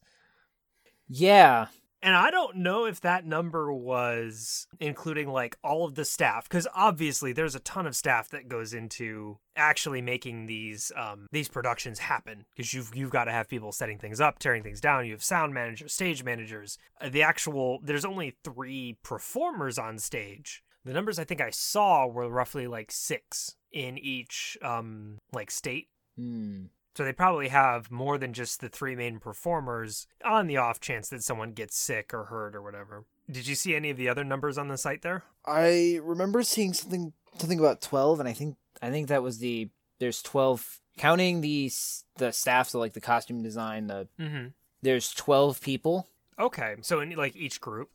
Yeah. 1.09 1.67
And 2.03 2.15
I 2.15 2.29
don't 2.29 2.57
know 2.57 2.85
if 2.85 3.01
that 3.01 3.25
number 3.25 3.73
was 3.73 4.67
including 4.79 5.29
like 5.29 5.57
all 5.63 5.85
of 5.85 5.95
the 5.95 6.05
staff, 6.05 6.47
because 6.47 6.67
obviously 6.75 7.33
there's 7.33 7.55
a 7.55 7.59
ton 7.59 7.87
of 7.87 7.95
staff 7.95 8.29
that 8.29 8.47
goes 8.47 8.73
into 8.73 9.39
actually 9.55 10.03
making 10.03 10.45
these 10.45 10.91
um, 10.95 11.27
these 11.31 11.49
productions 11.49 11.97
happen. 11.97 12.45
Because 12.55 12.71
you've 12.71 12.95
you've 12.95 13.09
got 13.09 13.23
to 13.23 13.31
have 13.31 13.49
people 13.49 13.71
setting 13.71 13.97
things 13.97 14.21
up, 14.21 14.37
tearing 14.37 14.61
things 14.61 14.79
down. 14.79 15.07
You 15.07 15.13
have 15.13 15.23
sound 15.23 15.55
managers, 15.55 15.91
stage 15.91 16.23
managers. 16.23 16.77
Uh, 17.01 17.09
the 17.09 17.23
actual 17.23 17.79
there's 17.83 18.05
only 18.05 18.35
three 18.43 18.97
performers 19.03 19.79
on 19.79 19.97
stage. 19.97 20.61
The 20.87 20.93
numbers 20.93 21.19
I 21.19 21.25
think 21.25 21.41
I 21.41 21.49
saw 21.49 22.07
were 22.07 22.29
roughly 22.29 22.65
like 22.65 22.91
six 22.91 23.55
in 23.71 23.97
each 23.97 24.57
um, 24.61 25.17
like 25.33 25.51
state. 25.51 25.89
Hmm. 26.17 26.65
So 26.95 27.03
they 27.03 27.13
probably 27.13 27.49
have 27.49 27.91
more 27.91 28.17
than 28.17 28.33
just 28.33 28.59
the 28.61 28.69
three 28.69 28.95
main 28.95 29.19
performers 29.19 30.07
on 30.25 30.47
the 30.47 30.57
off 30.57 30.79
chance 30.79 31.09
that 31.09 31.21
someone 31.23 31.51
gets 31.51 31.77
sick 31.77 32.11
or 32.13 32.23
hurt 32.23 32.55
or 32.55 32.61
whatever. 32.63 33.03
Did 33.29 33.45
you 33.45 33.53
see 33.53 33.75
any 33.75 33.89
of 33.91 33.97
the 33.97 34.09
other 34.09 34.23
numbers 34.23 34.57
on 34.57 34.67
the 34.69 34.77
site 34.77 35.01
there? 35.03 35.23
I 35.45 35.99
remember 36.01 36.41
seeing 36.41 36.73
something 36.73 37.13
something 37.37 37.59
about 37.59 37.81
12 37.81 38.19
and 38.21 38.27
I 38.29 38.33
think 38.33 38.55
I 38.81 38.89
think 38.89 39.09
that 39.09 39.21
was 39.21 39.37
the 39.39 39.69
there's 39.99 40.21
12 40.23 40.79
counting 40.97 41.41
the 41.41 41.69
the 42.15 42.31
staff 42.31 42.69
so 42.69 42.79
like 42.79 42.93
the 42.93 43.01
costume 43.01 43.43
design 43.43 43.87
the 43.87 44.07
Mm-hmm. 44.19 44.47
there's 44.81 45.13
12 45.13 45.61
people. 45.61 46.07
Okay, 46.39 46.75
so 46.81 46.99
in 47.01 47.11
like 47.11 47.35
each 47.35 47.59
group, 47.59 47.89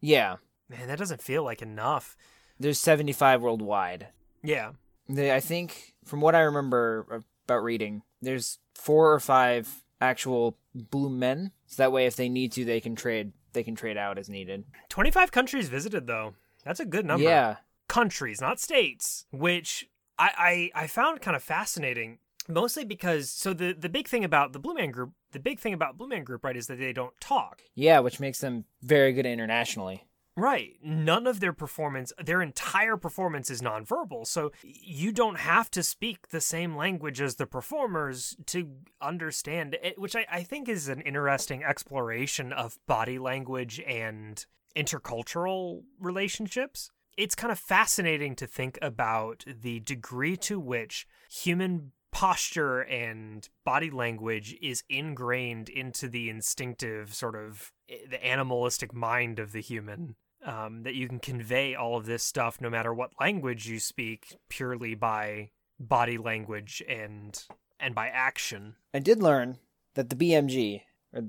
Yeah. 0.00 0.36
Man, 0.72 0.88
that 0.88 0.98
doesn't 0.98 1.22
feel 1.22 1.44
like 1.44 1.62
enough. 1.62 2.16
There's 2.58 2.78
75 2.78 3.42
worldwide. 3.42 4.08
Yeah, 4.42 4.72
They, 5.08 5.32
I 5.34 5.40
think 5.40 5.94
from 6.04 6.20
what 6.20 6.34
I 6.34 6.40
remember 6.40 7.22
about 7.46 7.62
reading, 7.62 8.02
there's 8.20 8.58
four 8.74 9.12
or 9.12 9.20
five 9.20 9.84
actual 10.00 10.56
blue 10.74 11.08
men. 11.10 11.52
So 11.66 11.82
that 11.82 11.92
way 11.92 12.06
if 12.06 12.16
they 12.16 12.28
need 12.28 12.50
to 12.52 12.64
they 12.64 12.80
can 12.80 12.96
trade 12.96 13.32
they 13.52 13.62
can 13.62 13.74
trade 13.76 13.96
out 13.96 14.18
as 14.18 14.28
needed. 14.28 14.64
twenty-five 14.88 15.30
countries 15.30 15.68
visited 15.68 16.06
though. 16.06 16.34
That's 16.64 16.80
a 16.80 16.84
good 16.84 17.04
number. 17.06 17.24
Yeah. 17.28 17.56
countries, 17.88 18.40
not 18.40 18.58
states, 18.60 19.26
which 19.30 19.88
I, 20.18 20.70
I, 20.74 20.82
I 20.84 20.86
found 20.86 21.20
kind 21.20 21.36
of 21.36 21.42
fascinating. 21.42 22.18
Mostly 22.48 22.84
because 22.84 23.30
so 23.30 23.52
the 23.52 23.72
the 23.72 23.88
big 23.88 24.08
thing 24.08 24.24
about 24.24 24.52
the 24.52 24.58
Blue 24.58 24.74
Man 24.74 24.90
Group, 24.90 25.12
the 25.32 25.38
big 25.38 25.60
thing 25.60 25.72
about 25.74 25.96
Blue 25.98 26.08
Man 26.08 26.24
Group, 26.24 26.42
right, 26.44 26.56
is 26.56 26.66
that 26.66 26.78
they 26.78 26.92
don't 26.92 27.14
talk. 27.20 27.62
Yeah, 27.74 28.00
which 28.00 28.18
makes 28.18 28.40
them 28.40 28.64
very 28.82 29.12
good 29.12 29.26
internationally. 29.26 30.04
Right. 30.34 30.76
None 30.82 31.26
of 31.26 31.40
their 31.40 31.52
performance, 31.52 32.12
their 32.22 32.40
entire 32.40 32.96
performance 32.96 33.50
is 33.50 33.60
nonverbal. 33.60 34.26
So 34.26 34.52
you 34.62 35.12
don't 35.12 35.38
have 35.38 35.70
to 35.72 35.82
speak 35.82 36.28
the 36.28 36.40
same 36.40 36.74
language 36.74 37.20
as 37.20 37.36
the 37.36 37.46
performers 37.46 38.36
to 38.46 38.70
understand 39.00 39.76
it, 39.82 39.98
which 39.98 40.16
I, 40.16 40.26
I 40.30 40.42
think 40.42 40.68
is 40.68 40.88
an 40.88 41.02
interesting 41.02 41.62
exploration 41.62 42.52
of 42.52 42.78
body 42.86 43.18
language 43.18 43.80
and 43.86 44.44
intercultural 44.74 45.82
relationships. 46.00 46.90
It's 47.18 47.34
kind 47.34 47.52
of 47.52 47.58
fascinating 47.58 48.34
to 48.36 48.46
think 48.46 48.78
about 48.80 49.44
the 49.46 49.80
degree 49.80 50.38
to 50.38 50.58
which 50.58 51.06
human 51.30 51.92
posture 52.10 52.80
and 52.80 53.48
body 53.64 53.90
language 53.90 54.56
is 54.62 54.84
ingrained 54.88 55.68
into 55.68 56.08
the 56.08 56.28
instinctive 56.28 57.14
sort 57.14 57.34
of 57.34 57.72
the 58.08 58.24
animalistic 58.24 58.92
mind 58.94 59.38
of 59.38 59.52
the 59.52 59.60
human 59.60 60.16
um, 60.44 60.82
that 60.82 60.94
you 60.94 61.08
can 61.08 61.18
convey 61.18 61.74
all 61.74 61.96
of 61.96 62.06
this 62.06 62.22
stuff 62.22 62.60
no 62.60 62.68
matter 62.70 62.92
what 62.92 63.10
language 63.20 63.68
you 63.68 63.78
speak 63.78 64.36
purely 64.48 64.94
by 64.94 65.50
body 65.78 66.18
language 66.18 66.82
and 66.88 67.44
and 67.78 67.94
by 67.94 68.08
action. 68.08 68.76
I 68.94 68.98
did 69.00 69.22
learn 69.22 69.58
that 69.94 70.10
the 70.10 70.16
BMG 70.16 70.82
or 71.12 71.24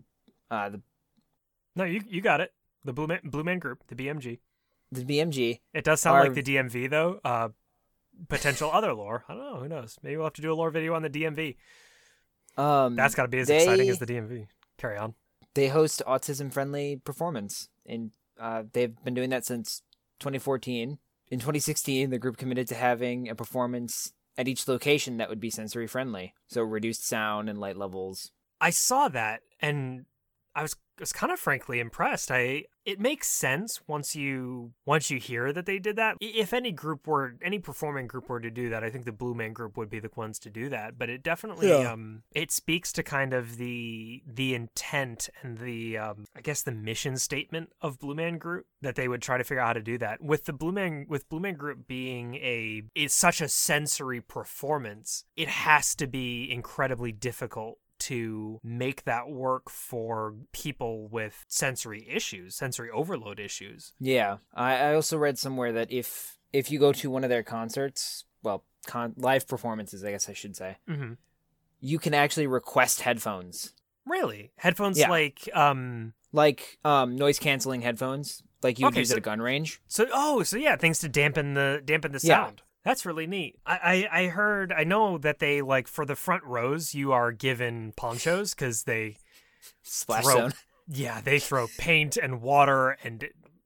uh, 0.51 0.69
the 0.69 0.81
no 1.75 1.83
you 1.83 2.01
you 2.07 2.21
got 2.21 2.41
it. 2.41 2.53
The 2.85 2.93
blue 2.93 3.07
man, 3.07 3.19
blue 3.23 3.43
man 3.43 3.59
group 3.59 3.83
the 3.87 3.95
bmg 3.95 4.39
the 4.91 5.05
BMG 5.05 5.61
it 5.73 5.85
does 5.85 6.01
sound 6.01 6.17
Are- 6.17 6.23
like 6.25 6.33
the 6.33 6.43
dmv 6.43 6.89
though. 6.89 7.19
Uh 7.23 7.49
potential 8.29 8.69
other 8.71 8.93
lore. 8.93 9.23
I 9.27 9.33
don't 9.33 9.41
know. 9.41 9.59
Who 9.59 9.67
knows? 9.67 9.97
Maybe 10.03 10.17
we'll 10.17 10.25
have 10.27 10.33
to 10.33 10.41
do 10.41 10.53
a 10.53 10.55
lore 10.55 10.69
video 10.69 10.93
on 10.93 11.01
the 11.01 11.09
dmv 11.09 11.55
um 12.55 12.95
that's 12.95 13.15
got 13.15 13.23
to 13.23 13.27
be 13.29 13.39
as 13.39 13.49
exciting 13.49 13.89
as 13.89 13.97
the 13.97 14.05
dmv 14.05 14.45
carry 14.77 14.97
on 14.97 15.15
they 15.53 15.67
host 15.67 16.01
autism 16.07 16.51
friendly 16.51 17.01
performance 17.03 17.69
and 17.85 18.11
uh, 18.39 18.63
they've 18.73 18.95
been 19.03 19.13
doing 19.13 19.29
that 19.29 19.45
since 19.45 19.81
2014 20.19 20.97
in 21.29 21.39
2016 21.39 22.09
the 22.09 22.19
group 22.19 22.37
committed 22.37 22.67
to 22.67 22.75
having 22.75 23.29
a 23.29 23.35
performance 23.35 24.13
at 24.37 24.47
each 24.47 24.67
location 24.67 25.17
that 25.17 25.29
would 25.29 25.39
be 25.39 25.49
sensory 25.49 25.87
friendly 25.87 26.33
so 26.47 26.61
reduced 26.61 27.05
sound 27.05 27.49
and 27.49 27.59
light 27.59 27.77
levels. 27.77 28.31
I 28.59 28.71
saw 28.71 29.07
that 29.09 29.41
and 29.59 30.05
I 30.55 30.61
was 30.61 30.75
was 30.99 31.13
kind 31.13 31.31
of 31.31 31.39
frankly 31.39 31.79
impressed. 31.79 32.31
I 32.31 32.65
it 32.85 32.99
makes 32.99 33.29
sense 33.29 33.79
once 33.87 34.13
you 34.15 34.73
once 34.85 35.09
you 35.09 35.17
hear 35.17 35.53
that 35.53 35.65
they 35.65 35.79
did 35.79 35.95
that. 35.95 36.17
If 36.19 36.53
any 36.53 36.71
group 36.71 37.07
were 37.07 37.35
any 37.41 37.59
performing 37.59 38.07
group 38.07 38.27
were 38.29 38.41
to 38.41 38.51
do 38.51 38.69
that, 38.69 38.83
I 38.83 38.89
think 38.89 39.05
the 39.05 39.11
Blue 39.13 39.33
Man 39.33 39.53
group 39.53 39.77
would 39.77 39.89
be 39.89 39.99
the 39.99 40.09
ones 40.15 40.37
to 40.39 40.49
do 40.49 40.67
that. 40.69 40.97
But 40.97 41.09
it 41.09 41.23
definitely 41.23 41.69
Yeah. 41.69 41.91
um 41.93 42.23
it 42.33 42.51
speaks 42.51 42.91
to 42.93 43.03
kind 43.03 43.33
of 43.33 43.57
the 43.57 44.21
the 44.27 44.53
intent 44.53 45.29
and 45.41 45.57
the 45.59 45.97
um 45.97 46.25
I 46.35 46.41
guess 46.41 46.61
the 46.61 46.71
mission 46.73 47.17
statement 47.17 47.71
of 47.81 47.99
Blue 47.99 48.15
Man 48.15 48.37
Group 48.37 48.65
that 48.81 48.95
they 48.95 49.07
would 49.07 49.21
try 49.21 49.37
to 49.37 49.43
figure 49.43 49.61
out 49.61 49.67
how 49.67 49.73
to 49.73 49.81
do 49.81 49.97
that. 49.99 50.21
With 50.21 50.45
the 50.45 50.53
Blue 50.53 50.71
Man 50.73 51.05
with 51.07 51.29
Blue 51.29 51.39
Man 51.39 51.55
Group 51.55 51.87
being 51.87 52.35
a 52.35 52.83
it's 52.95 53.13
such 53.15 53.39
a 53.41 53.47
sensory 53.47 54.21
performance, 54.21 55.25
it 55.35 55.47
has 55.47 55.95
to 55.95 56.07
be 56.07 56.51
incredibly 56.51 57.11
difficult 57.11 57.79
to 58.09 58.59
make 58.63 59.03
that 59.03 59.29
work 59.29 59.69
for 59.69 60.35
people 60.51 61.07
with 61.07 61.45
sensory 61.47 62.07
issues, 62.09 62.55
sensory 62.55 62.89
overload 62.89 63.39
issues. 63.39 63.93
yeah 63.99 64.37
I, 64.53 64.75
I 64.75 64.95
also 64.95 65.17
read 65.17 65.37
somewhere 65.37 65.71
that 65.73 65.91
if 65.91 66.37
if 66.51 66.69
you 66.71 66.79
go 66.79 66.91
to 66.93 67.09
one 67.09 67.23
of 67.23 67.29
their 67.29 67.43
concerts 67.43 68.25
well 68.43 68.63
con- 68.85 69.13
live 69.17 69.47
performances 69.47 70.03
i 70.03 70.11
guess 70.11 70.27
i 70.29 70.33
should 70.33 70.55
say 70.55 70.77
Mm-hmm. 70.89 71.13
you 71.79 71.99
can 71.99 72.13
actually 72.13 72.47
request 72.47 73.01
headphones 73.01 73.73
Really, 74.05 74.51
headphones 74.57 74.99
Yeah. 74.99 75.09
like 75.09 75.49
um. 75.53 76.13
like 76.33 76.77
um, 76.83 77.15
noise 77.15 77.39
canceling 77.39 77.81
headphones 77.81 78.43
like 78.61 78.77
you 78.79 78.85
would 78.85 78.93
Okay, 78.93 78.99
use 79.01 79.09
so- 79.09 79.15
at 79.15 79.19
a 79.19 79.21
gun 79.21 79.41
range 79.41 79.81
So 79.87 80.07
oh, 80.13 80.43
so 80.43 80.57
yeah, 80.57 80.75
things 80.75 80.99
to 80.99 81.09
dampen 81.09 81.53
the 81.53 81.81
dampen 81.85 82.11
the 82.11 82.19
sound. 82.19 82.61
That's 82.83 83.05
really 83.05 83.27
neat. 83.27 83.55
I, 83.65 84.07
I 84.11 84.21
I 84.23 84.27
heard 84.27 84.73
I 84.73 84.83
know 84.83 85.17
that 85.17 85.39
they 85.39 85.61
like 85.61 85.87
for 85.87 86.05
the 86.05 86.15
front 86.15 86.43
rows 86.43 86.93
you 86.93 87.11
are 87.11 87.31
given 87.31 87.93
ponchos 87.95 88.53
because 88.53 88.83
they 88.83 89.17
splash 89.81 90.23
Throw- 90.25 90.35
zone 90.35 90.53
yeah 90.89 91.21
they 91.21 91.39
throw 91.39 91.67
paint 91.77 92.17
and 92.17 92.41
water 92.41 92.97
and 93.03 93.25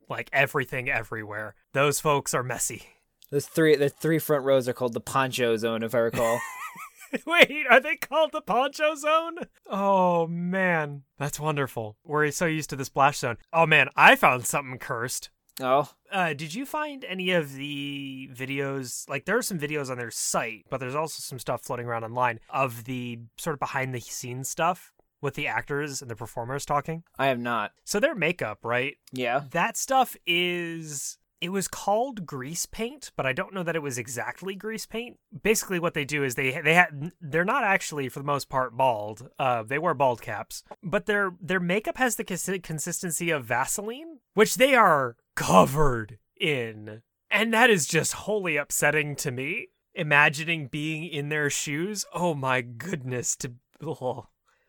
like 0.09 0.29
everything 0.31 0.89
everywhere. 0.89 1.55
Those 1.73 1.99
folks 1.99 2.33
are 2.33 2.43
messy. 2.43 2.83
Those 3.29 3.45
three, 3.45 3.75
the 3.75 3.89
three 3.89 4.19
front 4.19 4.45
rows 4.45 4.67
are 4.69 4.73
called 4.73 4.93
the 4.93 5.01
poncho 5.01 5.57
zone, 5.57 5.83
if 5.83 5.93
I 5.93 5.99
recall. 5.99 6.39
Wait, 7.25 7.65
are 7.69 7.79
they 7.79 7.95
called 7.95 8.31
the 8.31 8.41
poncho 8.41 8.95
zone? 8.95 9.39
Oh 9.69 10.27
man, 10.27 11.03
that's 11.17 11.39
wonderful. 11.39 11.97
We're 12.03 12.31
so 12.31 12.45
used 12.45 12.69
to 12.71 12.75
the 12.75 12.85
splash 12.85 13.19
zone. 13.19 13.37
Oh 13.51 13.65
man, 13.65 13.89
I 13.95 14.15
found 14.15 14.45
something 14.45 14.77
cursed. 14.79 15.29
Oh, 15.61 15.89
Uh, 16.11 16.33
did 16.33 16.53
you 16.53 16.65
find 16.65 17.03
any 17.05 17.31
of 17.31 17.53
the 17.53 18.29
videos? 18.33 19.07
Like, 19.09 19.25
there 19.25 19.37
are 19.37 19.41
some 19.41 19.59
videos 19.59 19.89
on 19.89 19.97
their 19.97 20.11
site, 20.11 20.65
but 20.69 20.79
there's 20.79 20.95
also 20.95 21.19
some 21.21 21.39
stuff 21.39 21.61
floating 21.63 21.85
around 21.85 22.03
online 22.03 22.39
of 22.49 22.85
the 22.85 23.19
sort 23.37 23.55
of 23.55 23.59
behind 23.59 23.93
the 23.93 23.99
scenes 23.99 24.49
stuff 24.49 24.93
with 25.21 25.33
the 25.33 25.47
actors 25.47 26.01
and 26.01 26.11
the 26.11 26.15
performers 26.15 26.65
talking. 26.65 27.03
I 27.17 27.27
have 27.27 27.39
not. 27.39 27.71
So 27.83 27.99
their 27.99 28.15
makeup, 28.15 28.59
right? 28.63 28.95
Yeah, 29.11 29.43
That 29.51 29.75
stuff 29.77 30.15
is. 30.25 31.17
It 31.39 31.49
was 31.49 31.67
called 31.67 32.25
grease 32.25 32.65
paint, 32.65 33.11
but 33.15 33.27
I 33.27 33.31
don't 33.33 33.53
know 33.53 33.61
that 33.61 33.75
it 33.75 33.83
was 33.83 33.99
exactly 33.99 34.55
grease 34.55 34.87
paint. 34.87 35.19
Basically, 35.43 35.77
what 35.79 35.93
they 35.93 36.03
do 36.03 36.23
is 36.23 36.33
they 36.33 36.59
they 36.61 36.73
had 36.73 37.11
they're 37.21 37.45
not 37.45 37.63
actually 37.63 38.09
for 38.09 38.17
the 38.19 38.25
most 38.25 38.49
part 38.49 38.75
bald. 38.75 39.29
Uh, 39.37 39.61
they 39.61 39.77
wear 39.77 39.93
bald 39.93 40.19
caps, 40.19 40.63
but 40.81 41.05
their 41.05 41.33
their 41.39 41.59
makeup 41.59 41.97
has 41.97 42.15
the 42.15 42.23
consistency 42.23 43.29
of 43.29 43.45
Vaseline, 43.45 44.17
which 44.37 44.55
they 44.57 44.75
are 44.75 45.15
covered 45.35 46.19
in, 46.39 47.01
and 47.31 47.51
that 47.51 47.71
is 47.71 47.87
just 47.87 48.13
wholly 48.13 48.55
upsetting 48.55 49.15
to 49.15 49.31
me. 49.31 49.69
Imagining 49.95 50.67
being 50.67 51.05
in 51.05 51.29
their 51.29 51.49
shoes, 51.49 52.05
oh 52.13 52.35
my 52.35 52.61
goodness! 52.61 53.35
To 53.37 53.53
ugh. 53.85 54.25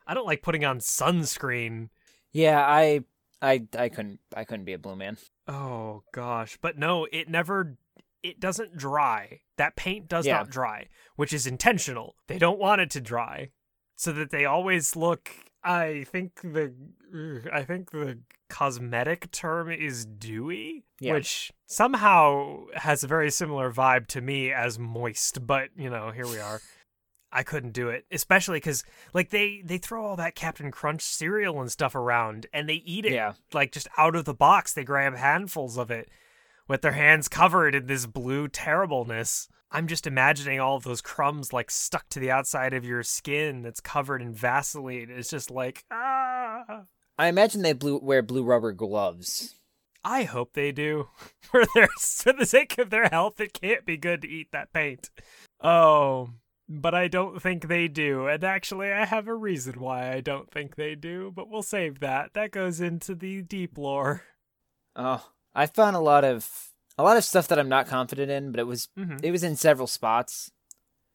I 0.06 0.14
don't 0.14 0.26
like 0.26 0.40
putting 0.40 0.64
on 0.64 0.78
sunscreen. 0.78 1.90
yeah. 2.32 2.60
I, 2.60 3.00
I, 3.42 3.66
I 3.78 3.90
couldn't. 3.90 4.20
I 4.34 4.44
couldn't 4.44 4.64
be 4.64 4.72
a 4.72 4.78
blue 4.78 4.96
man. 4.96 5.18
Oh 5.46 6.02
gosh, 6.14 6.56
but 6.62 6.78
no, 6.78 7.06
it 7.12 7.28
never 7.28 7.76
it 8.22 8.40
doesn't 8.40 8.74
dry. 8.76 9.40
That 9.58 9.76
paint 9.76 10.08
does 10.08 10.26
Yeah. 10.26 10.38
not 10.38 10.48
dry, 10.48 10.88
which 11.16 11.34
is 11.34 11.46
intentional. 11.46 12.16
They 12.26 12.38
don't 12.38 12.58
want 12.58 12.80
it 12.80 12.90
to 12.92 13.02
dry 13.02 13.50
so 13.98 14.12
that 14.12 14.30
they 14.30 14.44
always 14.46 14.94
look 14.96 15.30
I 15.62 16.04
think 16.10 16.40
the 16.42 16.72
I 17.52 17.64
think 17.64 17.90
the 17.90 18.20
cosmetic 18.48 19.30
term 19.32 19.70
is 19.70 20.06
dewy, 20.06 20.84
Yeah. 21.00 21.14
which 21.14 21.52
somehow 21.66 22.66
has 22.74 23.02
a 23.04 23.08
very 23.08 23.30
similar 23.30 23.70
vibe 23.72 24.06
to 24.08 24.20
me 24.20 24.52
as 24.52 24.78
moist, 24.78 25.46
but 25.46 25.70
you 25.76 25.90
know, 25.90 26.10
here 26.12 26.26
we 26.26 26.38
are. 26.38 26.60
I 27.32 27.42
couldn't 27.42 27.72
do 27.72 27.88
it, 27.90 28.06
especially 28.10 28.60
cuz 28.60 28.84
like 29.12 29.28
they 29.30 29.60
they 29.62 29.76
throw 29.78 30.06
all 30.06 30.16
that 30.16 30.34
Captain 30.34 30.70
Crunch 30.70 31.02
cereal 31.02 31.60
and 31.60 31.70
stuff 31.70 31.94
around 31.94 32.46
and 32.54 32.68
they 32.68 32.80
eat 32.86 33.04
it 33.04 33.12
Yeah, 33.12 33.34
like 33.52 33.72
just 33.72 33.88
out 33.98 34.16
of 34.16 34.24
the 34.24 34.32
box 34.32 34.72
they 34.72 34.84
grab 34.84 35.14
handfuls 35.14 35.76
of 35.76 35.90
it 35.90 36.08
with 36.68 36.80
their 36.82 36.92
hands 36.92 37.28
covered 37.28 37.74
in 37.74 37.86
this 37.86 38.06
blue 38.06 38.48
terribleness 38.48 39.48
i'm 39.70 39.86
just 39.86 40.06
imagining 40.06 40.60
all 40.60 40.76
of 40.76 40.84
those 40.84 41.00
crumbs 41.00 41.52
like 41.52 41.70
stuck 41.70 42.08
to 42.08 42.20
the 42.20 42.30
outside 42.30 42.74
of 42.74 42.84
your 42.84 43.02
skin 43.02 43.62
that's 43.62 43.80
covered 43.80 44.22
in 44.22 44.32
vaseline 44.32 45.08
it's 45.10 45.30
just 45.30 45.50
like 45.50 45.84
ah 45.90 46.82
I 47.20 47.26
imagine 47.26 47.62
they 47.62 47.72
blue 47.72 47.98
wear 47.98 48.22
blue 48.22 48.44
rubber 48.44 48.72
gloves. 48.72 49.56
i 50.04 50.22
hope 50.22 50.52
they 50.52 50.72
do 50.72 51.08
for 51.42 51.64
their 51.74 51.88
for 51.98 52.32
the 52.32 52.46
sake 52.46 52.78
of 52.78 52.90
their 52.90 53.08
health 53.08 53.40
it 53.40 53.52
can't 53.52 53.84
be 53.84 53.96
good 53.96 54.22
to 54.22 54.28
eat 54.28 54.52
that 54.52 54.72
paint 54.72 55.10
oh 55.60 56.30
but 56.68 56.94
I 56.94 57.08
don't 57.08 57.40
think 57.40 57.66
they 57.66 57.88
do. 57.88 58.26
And 58.26 58.44
actually, 58.44 58.92
I 58.92 59.06
have 59.06 59.26
a 59.26 59.34
reason 59.34 59.80
why 59.80 60.12
I 60.12 60.20
don't 60.20 60.50
think 60.50 60.76
they 60.76 60.94
do, 60.94 61.32
but 61.34 61.48
we'll 61.48 61.62
save 61.62 62.00
that. 62.00 62.34
That 62.34 62.50
goes 62.50 62.80
into 62.80 63.14
the 63.14 63.42
deep 63.42 63.78
lore. 63.78 64.22
Oh, 64.94 65.24
I 65.54 65.66
found 65.66 65.96
a 65.96 66.00
lot 66.00 66.24
of 66.24 66.67
a 66.98 67.02
lot 67.02 67.16
of 67.16 67.24
stuff 67.24 67.48
that 67.48 67.58
I'm 67.58 67.68
not 67.68 67.86
confident 67.86 68.30
in, 68.30 68.50
but 68.50 68.60
it 68.60 68.66
was 68.66 68.88
hmm 68.96 69.16
it 69.22 69.30
was 69.30 69.42
in 69.42 69.56
several 69.56 69.86
spots. 69.86 70.50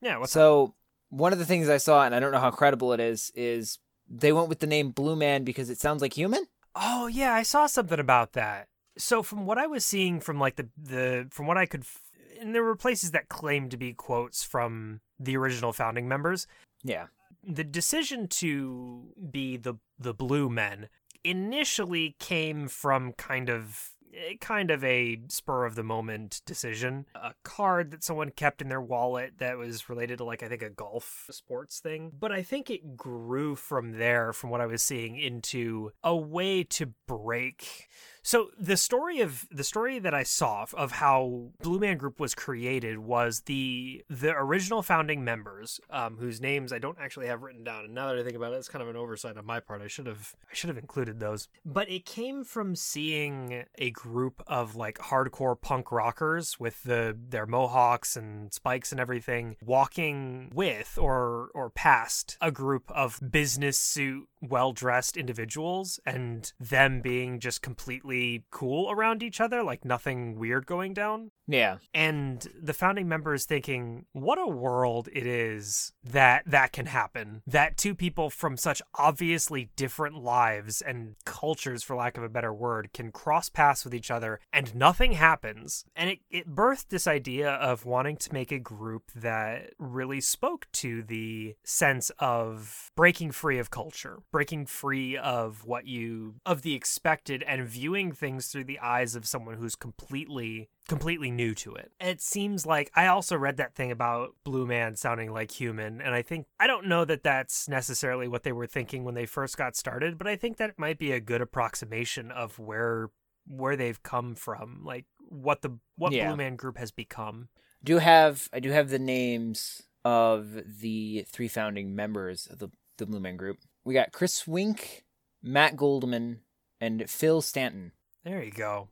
Yeah, 0.02 0.24
so 0.26 0.74
one 1.10 1.32
of 1.34 1.40
the 1.40 1.46
things 1.46 1.70
I 1.70 1.78
saw, 1.78 2.04
and 2.06 2.14
I 2.16 2.20
don't 2.20 2.32
know 2.32 2.40
how 2.40 2.52
credible 2.52 2.92
it 2.94 3.00
is, 3.00 3.32
is 3.36 3.80
they 4.10 4.34
went 4.34 4.50
with 4.50 4.60
the 4.60 4.68
name 4.68 4.92
Blue 4.92 5.16
Man 5.16 5.44
because 5.44 5.70
it 5.70 5.80
sounds 5.80 6.02
like 6.02 6.14
human. 6.14 6.46
Oh 6.76 7.08
yeah, 7.08 7.34
I 7.34 7.44
saw 7.44 7.68
something 7.68 8.00
about 8.00 8.34
that. 8.34 8.68
So 8.98 9.24
from 9.24 9.46
what 9.46 9.58
I 9.58 9.68
was 9.68 9.86
seeing 9.86 10.20
from 10.20 10.40
like 10.40 10.56
the 10.56 10.68
the 10.78 11.28
from 11.32 11.48
what 11.48 11.58
I 11.58 11.66
could, 11.66 11.82
f- 11.82 12.02
and 12.40 12.54
there 12.54 12.64
were 12.64 12.76
places 12.76 13.12
that 13.12 13.30
claimed 13.30 13.72
to 13.72 13.78
be 13.78 13.94
quotes 13.94 14.44
from 14.44 15.02
the 15.20 15.38
original 15.38 15.72
founding 15.74 16.08
members. 16.08 16.48
Yeah, 16.84 17.06
The 17.44 17.64
decision 17.64 18.28
to 18.40 19.14
be 19.32 19.56
the 19.58 19.76
the 19.98 20.14
Blue 20.14 20.50
Men 20.50 20.90
initially 21.24 22.16
came 22.20 22.68
from 22.68 23.14
kind 23.14 23.50
of 23.50 23.92
Eh, 24.14 24.36
kind 24.40 24.72
of 24.72 24.84
a 24.84 25.20
spur 25.28 25.66
of 25.66 25.76
the 25.76 25.84
moment 25.84 26.42
decision. 26.46 27.06
A 27.16 27.34
card 27.44 27.92
that 27.92 28.04
someone 28.04 28.30
kept 28.30 28.62
in 28.62 28.70
their 28.70 28.82
wallet 28.82 29.34
that 29.40 29.58
was 29.58 29.90
related 29.90 30.18
to 30.20 30.24
like 30.24 30.44
I 30.44 30.48
think 30.48 30.62
a 30.62 30.70
golf 30.70 31.28
sports 31.32 31.80
thing. 31.80 32.12
But 32.18 32.32
I 32.32 32.44
think 32.44 32.70
it 32.70 32.96
grew 32.96 33.56
from 33.56 33.98
there 33.98 34.34
from 34.34 34.50
what 34.50 34.62
I 34.62 34.66
was 34.66 34.84
seeing 34.84 35.18
into 35.18 35.92
a 36.04 36.16
way 36.16 36.64
to 36.64 36.88
break 37.08 37.90
So 38.26 38.52
the 38.58 38.78
story 38.78 39.20
of 39.20 39.46
the 39.52 39.66
story 39.66 40.00
that 40.00 40.14
I 40.14 40.24
saw 40.24 40.66
of 40.74 40.94
how 40.94 41.50
Blue 41.62 41.78
Man 41.78 41.98
Group 41.98 42.22
was 42.22 42.34
created 42.34 43.00
was 43.00 43.42
the 43.42 44.06
the 44.10 44.32
original 44.32 44.82
founding 44.82 45.26
members, 45.26 45.82
um, 45.90 46.18
whose 46.18 46.40
names 46.40 46.72
I 46.72 46.80
don't 46.80 46.98
actually 47.02 47.28
have 47.28 47.44
written 47.44 47.66
down. 47.66 47.84
And 47.84 47.94
now 47.94 48.08
that 48.08 48.18
I 48.18 48.24
think 48.24 48.38
about 48.38 48.54
it, 48.54 48.58
it's 48.58 48.70
kind 48.70 48.82
of 48.82 48.88
an 48.88 48.96
oversight 48.96 49.36
on 49.36 49.46
my 49.46 49.60
part. 49.60 49.82
I 49.82 49.88
should 49.88 50.08
have 50.08 50.36
I 50.50 50.54
should 50.54 50.70
have 50.70 50.78
included 50.78 51.20
those. 51.20 51.50
But 51.66 51.90
it 51.90 52.06
came 52.06 52.46
from 52.46 52.78
seeing 52.78 53.66
a 53.78 53.92
group 53.92 54.42
of 54.48 54.78
like 54.78 55.00
hardcore 55.00 55.60
punk 55.60 55.92
rockers 55.92 56.58
with 56.58 56.82
the 56.84 57.18
their 57.28 57.46
mohawks 57.46 58.16
and 58.16 58.54
spikes 58.54 58.94
and 58.94 59.02
everything 59.02 59.58
walking 59.62 60.50
with 60.56 60.98
or 60.98 61.50
or 61.54 61.70
past 61.70 62.38
a 62.40 62.52
group 62.52 62.90
of 62.90 63.20
business 63.32 63.78
suit 63.78 64.30
well 64.42 64.72
dressed 64.72 65.18
individuals 65.18 66.00
and 66.06 66.54
them 66.60 67.02
being 67.02 67.40
just 67.40 67.62
completely 67.62 68.13
cool 68.52 68.92
around 68.92 69.24
each 69.24 69.42
other, 69.42 69.64
like 69.64 69.86
nothing 69.86 70.38
weird 70.38 70.66
going 70.66 70.94
down. 70.94 71.32
Yeah. 71.48 71.78
And 71.94 72.48
the 72.62 72.74
founding 72.74 73.08
members 73.08 73.46
thinking, 73.46 74.06
what 74.14 74.40
a 74.40 74.48
world 74.48 75.10
it 75.12 75.28
is 75.28 75.92
that 76.04 76.44
that 76.46 76.72
can 76.72 76.86
happen. 76.86 77.42
That 77.46 77.78
two 77.78 77.96
people 77.96 78.30
from 78.30 78.58
such 78.58 78.82
obviously 78.96 79.70
different 79.76 80.16
lives 80.16 80.82
and 80.82 81.16
cultures, 81.26 81.84
for 81.84 81.96
lack 81.96 82.18
of 82.18 82.24
a 82.24 82.30
better 82.30 82.54
word, 82.54 82.92
can 82.94 83.12
cross 83.12 83.50
paths 83.50 83.84
with 83.84 83.94
each 83.94 84.12
other 84.12 84.40
and 84.52 84.74
nothing 84.74 85.14
happens. 85.14 85.86
And 85.96 86.10
it, 86.12 86.20
it 86.30 86.56
birthed 86.56 86.90
this 86.90 87.08
idea 87.08 87.52
of 87.52 87.86
wanting 87.86 88.18
to 88.18 88.34
make 88.34 88.52
a 88.52 88.60
group 88.60 89.12
that 89.16 89.74
really 89.78 90.22
spoke 90.22 90.68
to 90.74 91.04
the 91.04 91.56
sense 91.64 92.12
of 92.20 92.92
breaking 92.96 93.32
free 93.32 93.60
of 93.60 93.70
culture, 93.70 94.20
breaking 94.32 94.66
free 94.66 95.18
of 95.18 95.66
what 95.66 95.88
you, 95.88 96.36
of 96.46 96.62
the 96.62 96.74
expected, 96.74 97.44
and 97.44 97.68
viewing 97.68 98.03
things 98.12 98.48
through 98.48 98.66
the 98.66 98.80
eyes 98.80 99.16
of 99.16 99.26
someone 99.26 99.56
who's 99.56 99.76
completely 99.76 100.70
completely 100.88 101.32
new 101.32 101.56
to 101.56 101.74
it. 101.76 101.92
It 102.00 102.22
seems 102.22 102.66
like 102.66 102.92
I 102.96 103.08
also 103.08 103.38
read 103.38 103.58
that 103.58 103.74
thing 103.76 103.92
about 103.92 104.36
Blue 104.44 104.66
Man 104.66 104.96
sounding 104.96 105.32
like 105.32 105.52
human, 105.52 106.02
and 106.02 106.14
I 106.14 106.22
think 106.22 106.48
I 106.60 106.68
don't 106.68 106.88
know 106.88 107.06
that 107.06 107.24
that's 107.24 107.70
necessarily 107.70 108.28
what 108.28 108.44
they 108.44 108.52
were 108.52 108.68
thinking 108.68 109.04
when 109.04 109.16
they 109.16 109.26
first 109.26 109.58
got 109.58 109.76
started, 109.76 110.18
but 110.18 110.28
I 110.28 110.36
think 110.36 110.58
that 110.58 110.78
might 110.78 111.00
be 111.00 111.12
a 111.12 111.20
good 111.20 111.42
approximation 111.42 112.32
of 112.32 112.60
where 112.60 113.10
where 113.48 113.76
they've 113.76 114.02
come 114.04 114.36
from, 114.36 114.82
like 114.84 115.06
what 115.30 115.62
the 115.62 115.78
what 115.96 116.12
Yeah. 116.14 116.28
Blue 116.28 116.38
Man 116.38 116.56
Group 116.56 116.78
has 116.78 116.92
become. 116.92 117.50
Do 117.84 117.98
have 117.98 118.50
I 118.54 118.60
do 118.60 118.72
have 118.72 118.90
the 118.90 119.00
names 119.00 119.84
of 120.06 120.80
the 120.80 121.26
three 121.30 121.48
founding 121.48 121.96
members 121.96 122.48
of 122.48 122.60
the 122.60 122.70
the 122.98 123.06
Blue 123.06 123.20
Man 123.20 123.38
Group. 123.38 123.58
We 123.84 123.94
got 123.94 124.12
Chris 124.12 124.48
Wink, 124.48 125.04
Matt 125.42 125.76
Goldman, 125.76 126.42
and 126.84 127.10
Phil 127.10 127.42
Stanton. 127.42 127.92
There 128.24 128.44
you 128.44 128.52
go. 128.52 128.90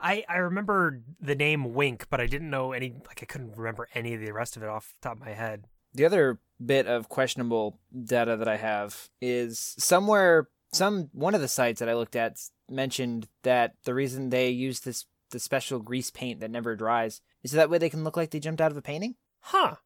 I, 0.00 0.24
I 0.28 0.38
remember 0.38 1.00
the 1.20 1.34
name 1.34 1.74
Wink, 1.74 2.06
but 2.10 2.20
I 2.20 2.26
didn't 2.26 2.50
know 2.50 2.72
any 2.72 2.94
like 3.06 3.20
I 3.22 3.26
couldn't 3.26 3.56
remember 3.56 3.88
any 3.94 4.14
of 4.14 4.20
the 4.20 4.32
rest 4.32 4.56
of 4.56 4.62
it 4.62 4.68
off 4.68 4.94
the 5.00 5.08
top 5.08 5.18
of 5.18 5.24
my 5.24 5.32
head. 5.32 5.66
The 5.94 6.04
other 6.04 6.40
bit 6.64 6.86
of 6.86 7.08
questionable 7.08 7.78
data 8.04 8.36
that 8.36 8.48
I 8.48 8.56
have 8.56 9.08
is 9.20 9.74
somewhere 9.78 10.48
some 10.72 11.10
one 11.12 11.34
of 11.34 11.40
the 11.40 11.48
sites 11.48 11.80
that 11.80 11.88
I 11.88 11.94
looked 11.94 12.16
at 12.16 12.38
mentioned 12.68 13.28
that 13.42 13.74
the 13.84 13.94
reason 13.94 14.30
they 14.30 14.48
use 14.48 14.80
this 14.80 15.06
the 15.30 15.38
special 15.38 15.78
grease 15.78 16.10
paint 16.10 16.40
that 16.40 16.50
never 16.50 16.74
dries 16.76 17.20
is 17.42 17.52
so 17.52 17.56
that 17.56 17.70
way 17.70 17.78
they 17.78 17.90
can 17.90 18.04
look 18.04 18.16
like 18.16 18.30
they 18.30 18.40
jumped 18.40 18.60
out 18.60 18.70
of 18.70 18.76
a 18.76 18.82
painting. 18.82 19.14
Huh. 19.40 19.76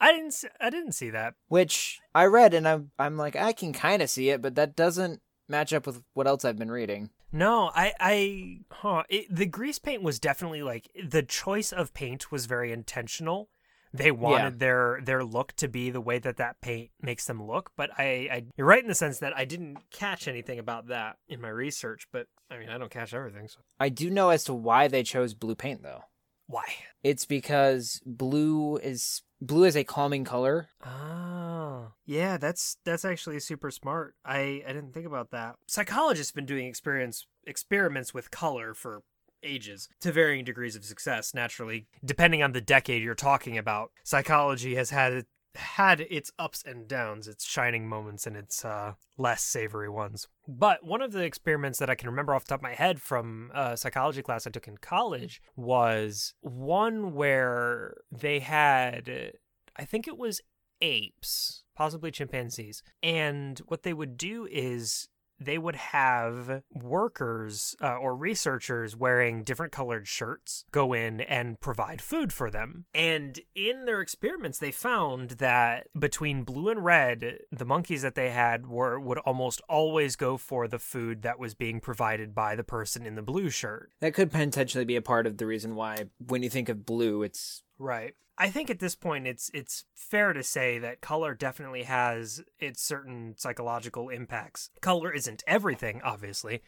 I 0.00 0.12
didn't 0.12 0.28
s- 0.28 0.44
I 0.60 0.70
didn't 0.70 0.92
see 0.92 1.10
that. 1.10 1.34
Which 1.48 1.98
I 2.14 2.26
read 2.26 2.54
and 2.54 2.68
I'm 2.68 2.90
I'm 2.98 3.16
like 3.16 3.34
I 3.34 3.52
can 3.52 3.72
kind 3.72 4.02
of 4.02 4.08
see 4.10 4.30
it, 4.30 4.40
but 4.40 4.54
that 4.54 4.76
doesn't 4.76 5.20
match 5.48 5.72
up 5.72 5.86
with 5.86 6.02
what 6.14 6.26
else 6.26 6.44
I've 6.44 6.58
been 6.58 6.70
reading. 6.70 7.10
No, 7.32 7.70
I, 7.74 7.92
I, 8.00 8.58
huh. 8.70 9.02
It, 9.08 9.26
the 9.34 9.46
grease 9.46 9.78
paint 9.78 10.02
was 10.02 10.18
definitely 10.18 10.62
like 10.62 10.88
the 11.02 11.22
choice 11.22 11.72
of 11.72 11.92
paint 11.92 12.32
was 12.32 12.46
very 12.46 12.72
intentional. 12.72 13.50
They 13.92 14.10
wanted 14.10 14.58
their 14.58 15.00
their 15.02 15.24
look 15.24 15.54
to 15.54 15.66
be 15.66 15.88
the 15.88 16.00
way 16.00 16.18
that 16.18 16.36
that 16.36 16.60
paint 16.60 16.90
makes 17.00 17.24
them 17.24 17.42
look. 17.42 17.70
But 17.74 17.90
I, 17.98 18.28
I, 18.30 18.44
you're 18.56 18.66
right 18.66 18.82
in 18.82 18.88
the 18.88 18.94
sense 18.94 19.18
that 19.20 19.34
I 19.36 19.46
didn't 19.46 19.78
catch 19.90 20.28
anything 20.28 20.58
about 20.58 20.88
that 20.88 21.16
in 21.26 21.40
my 21.40 21.48
research. 21.48 22.06
But 22.12 22.26
I 22.50 22.58
mean, 22.58 22.68
I 22.68 22.76
don't 22.76 22.90
catch 22.90 23.14
everything. 23.14 23.48
So 23.48 23.60
I 23.80 23.88
do 23.88 24.10
know 24.10 24.28
as 24.28 24.44
to 24.44 24.54
why 24.54 24.88
they 24.88 25.02
chose 25.02 25.32
blue 25.32 25.54
paint 25.54 25.82
though. 25.82 26.02
why? 26.46 26.64
It's 27.02 27.24
because 27.24 28.00
blue 28.04 28.76
is 28.76 29.22
blue 29.40 29.64
is 29.64 29.76
a 29.76 29.84
calming 29.84 30.24
color. 30.24 30.68
Oh, 30.84 31.92
yeah. 32.04 32.36
That's 32.36 32.76
that's 32.84 33.04
actually 33.04 33.40
super 33.40 33.70
smart. 33.70 34.14
I 34.24 34.62
I 34.66 34.72
didn't 34.72 34.92
think 34.92 35.06
about 35.06 35.30
that. 35.30 35.56
Psychologists 35.66 36.32
been 36.32 36.46
doing 36.46 36.66
experience 36.66 37.26
experiments 37.46 38.12
with 38.12 38.30
color 38.30 38.74
for 38.74 39.02
ages 39.42 39.88
to 40.00 40.12
varying 40.12 40.44
degrees 40.44 40.74
of 40.74 40.84
success 40.84 41.32
naturally 41.32 41.86
depending 42.04 42.42
on 42.42 42.50
the 42.50 42.60
decade 42.60 43.04
you're 43.04 43.14
talking 43.14 43.56
about 43.56 43.92
psychology 44.02 44.74
has 44.74 44.90
had 44.90 45.24
had 45.54 46.00
its 46.00 46.30
ups 46.38 46.62
and 46.64 46.86
downs 46.86 47.26
its 47.26 47.44
shining 47.44 47.88
moments 47.88 48.26
and 48.26 48.36
its 48.36 48.64
uh, 48.64 48.92
less 49.16 49.42
savory 49.42 49.88
ones. 49.88 50.28
But 50.46 50.84
one 50.84 51.02
of 51.02 51.12
the 51.12 51.24
experiments 51.24 51.78
that 51.78 51.90
i 51.90 51.94
can 51.94 52.08
remember 52.08 52.34
off 52.34 52.44
the 52.44 52.50
top 52.50 52.60
of 52.60 52.62
my 52.62 52.74
head 52.74 53.00
from 53.00 53.50
a 53.54 53.76
psychology 53.76 54.22
class 54.22 54.46
i 54.46 54.50
took 54.50 54.68
in 54.68 54.78
college 54.78 55.40
was 55.56 56.34
one 56.40 57.14
where 57.14 57.96
they 58.10 58.40
had 58.40 59.32
i 59.76 59.84
think 59.84 60.06
it 60.06 60.16
was 60.16 60.40
apes 60.80 61.64
possibly 61.78 62.10
chimpanzees. 62.10 62.82
And 63.04 63.60
what 63.68 63.84
they 63.84 63.92
would 63.92 64.16
do 64.18 64.48
is 64.50 65.08
they 65.40 65.58
would 65.58 65.76
have 65.76 66.62
workers 66.72 67.76
uh, 67.82 67.96
or 67.96 68.16
researchers 68.16 68.96
wearing 68.96 69.44
different 69.44 69.72
colored 69.72 70.06
shirts 70.06 70.64
go 70.70 70.92
in 70.92 71.20
and 71.20 71.60
provide 71.60 72.00
food 72.00 72.32
for 72.32 72.50
them. 72.50 72.86
And 72.94 73.40
in 73.54 73.84
their 73.84 74.00
experiments, 74.00 74.58
they 74.58 74.72
found 74.72 75.30
that 75.32 75.88
between 75.98 76.44
blue 76.44 76.68
and 76.68 76.84
red, 76.84 77.38
the 77.50 77.64
monkeys 77.64 78.02
that 78.02 78.14
they 78.14 78.30
had 78.30 78.66
were 78.66 78.98
would 78.98 79.18
almost 79.18 79.60
always 79.68 80.16
go 80.16 80.36
for 80.36 80.68
the 80.68 80.78
food 80.78 81.22
that 81.22 81.38
was 81.38 81.54
being 81.54 81.80
provided 81.80 82.34
by 82.34 82.56
the 82.56 82.64
person 82.64 83.06
in 83.06 83.14
the 83.14 83.22
blue 83.22 83.50
shirt. 83.50 83.90
That 84.00 84.14
could 84.14 84.30
potentially 84.30 84.84
be 84.84 84.96
a 84.96 85.02
part 85.02 85.26
of 85.26 85.38
the 85.38 85.46
reason 85.46 85.74
why 85.74 86.04
when 86.18 86.42
you 86.42 86.50
think 86.50 86.68
of 86.68 86.86
blue, 86.86 87.22
it's 87.22 87.62
Right. 87.78 88.14
I 88.40 88.50
think 88.50 88.70
at 88.70 88.78
this 88.78 88.94
point 88.94 89.26
it's 89.26 89.50
it's 89.52 89.84
fair 89.94 90.32
to 90.32 90.42
say 90.44 90.78
that 90.78 91.00
color 91.00 91.34
definitely 91.34 91.82
has 91.82 92.42
its 92.60 92.80
certain 92.80 93.34
psychological 93.36 94.08
impacts. 94.08 94.70
Color 94.80 95.12
isn't 95.12 95.42
everything, 95.46 96.00
obviously. 96.04 96.62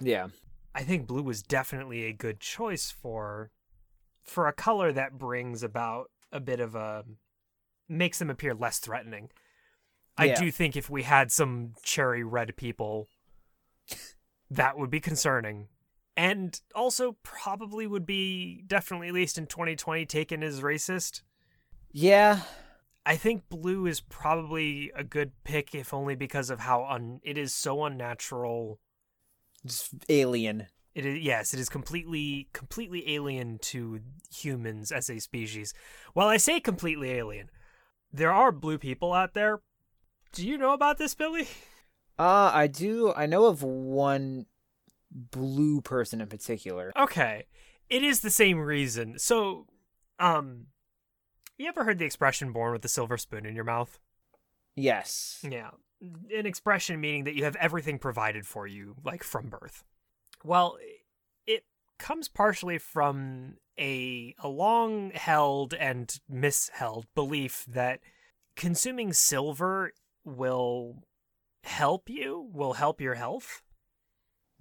yeah. 0.00 0.28
I 0.74 0.82
think 0.82 1.06
blue 1.06 1.22
was 1.22 1.42
definitely 1.42 2.04
a 2.04 2.12
good 2.12 2.38
choice 2.38 2.90
for 2.90 3.50
for 4.22 4.46
a 4.46 4.52
color 4.52 4.92
that 4.92 5.18
brings 5.18 5.62
about 5.62 6.10
a 6.30 6.38
bit 6.40 6.60
of 6.60 6.74
a 6.74 7.04
makes 7.88 8.18
them 8.18 8.30
appear 8.30 8.54
less 8.54 8.78
threatening. 8.78 9.30
I 10.18 10.26
Yeah. 10.26 10.40
do 10.40 10.50
think 10.52 10.76
if 10.76 10.88
we 10.90 11.02
had 11.02 11.32
some 11.32 11.74
cherry 11.82 12.22
red 12.22 12.56
people 12.56 13.08
that 14.50 14.78
would 14.78 14.90
be 14.90 15.00
concerning. 15.00 15.68
And 16.16 16.58
also 16.74 17.16
probably 17.22 17.86
would 17.86 18.06
be 18.06 18.62
definitely 18.66 19.08
at 19.08 19.14
least 19.14 19.36
in 19.36 19.46
2020 19.46 20.06
taken 20.06 20.42
as 20.42 20.62
racist. 20.62 21.20
Yeah. 21.92 22.40
I 23.04 23.16
think 23.16 23.48
blue 23.48 23.86
is 23.86 24.00
probably 24.00 24.90
a 24.96 25.04
good 25.04 25.32
pick 25.44 25.74
if 25.74 25.92
only 25.94 26.14
because 26.16 26.50
of 26.50 26.60
how 26.60 26.84
un- 26.86 27.20
it 27.22 27.38
is 27.38 27.54
so 27.54 27.84
unnatural 27.84 28.80
Just 29.64 29.94
alien. 30.08 30.66
It 30.94 31.04
is 31.04 31.22
yes, 31.22 31.52
it 31.52 31.60
is 31.60 31.68
completely 31.68 32.48
completely 32.54 33.14
alien 33.14 33.58
to 33.58 34.00
humans 34.34 34.90
as 34.90 35.10
a 35.10 35.18
species. 35.18 35.74
While 36.14 36.28
I 36.28 36.38
say 36.38 36.58
completely 36.58 37.10
alien, 37.10 37.50
there 38.12 38.32
are 38.32 38.50
blue 38.50 38.78
people 38.78 39.12
out 39.12 39.34
there. 39.34 39.60
Do 40.32 40.46
you 40.46 40.56
know 40.58 40.72
about 40.72 40.96
this, 40.98 41.14
Billy? 41.14 41.46
Uh 42.18 42.50
I 42.52 42.66
do 42.66 43.12
I 43.14 43.26
know 43.26 43.44
of 43.46 43.62
one 43.62 44.46
blue 45.16 45.80
person 45.80 46.20
in 46.20 46.28
particular. 46.28 46.92
Okay. 46.96 47.46
It 47.88 48.02
is 48.02 48.20
the 48.20 48.30
same 48.30 48.58
reason. 48.60 49.18
So, 49.18 49.66
um 50.18 50.66
you 51.58 51.68
ever 51.68 51.84
heard 51.84 51.98
the 51.98 52.04
expression 52.04 52.52
born 52.52 52.72
with 52.72 52.84
a 52.84 52.88
silver 52.88 53.16
spoon 53.16 53.46
in 53.46 53.54
your 53.54 53.64
mouth? 53.64 53.98
Yes. 54.74 55.38
Yeah. 55.42 55.70
An 56.02 56.44
expression 56.44 57.00
meaning 57.00 57.24
that 57.24 57.34
you 57.34 57.44
have 57.44 57.56
everything 57.56 57.98
provided 57.98 58.46
for 58.46 58.66
you, 58.66 58.96
like 59.02 59.22
from 59.22 59.48
birth. 59.48 59.82
Well, 60.44 60.76
it 61.46 61.64
comes 61.98 62.28
partially 62.28 62.76
from 62.76 63.56
a, 63.78 64.34
a 64.38 64.48
long 64.48 65.12
held 65.12 65.72
and 65.72 66.14
misheld 66.30 67.04
belief 67.14 67.64
that 67.66 68.00
consuming 68.54 69.14
silver 69.14 69.92
will 70.24 71.04
help 71.64 72.10
you, 72.10 72.50
will 72.52 72.74
help 72.74 73.00
your 73.00 73.14
health. 73.14 73.62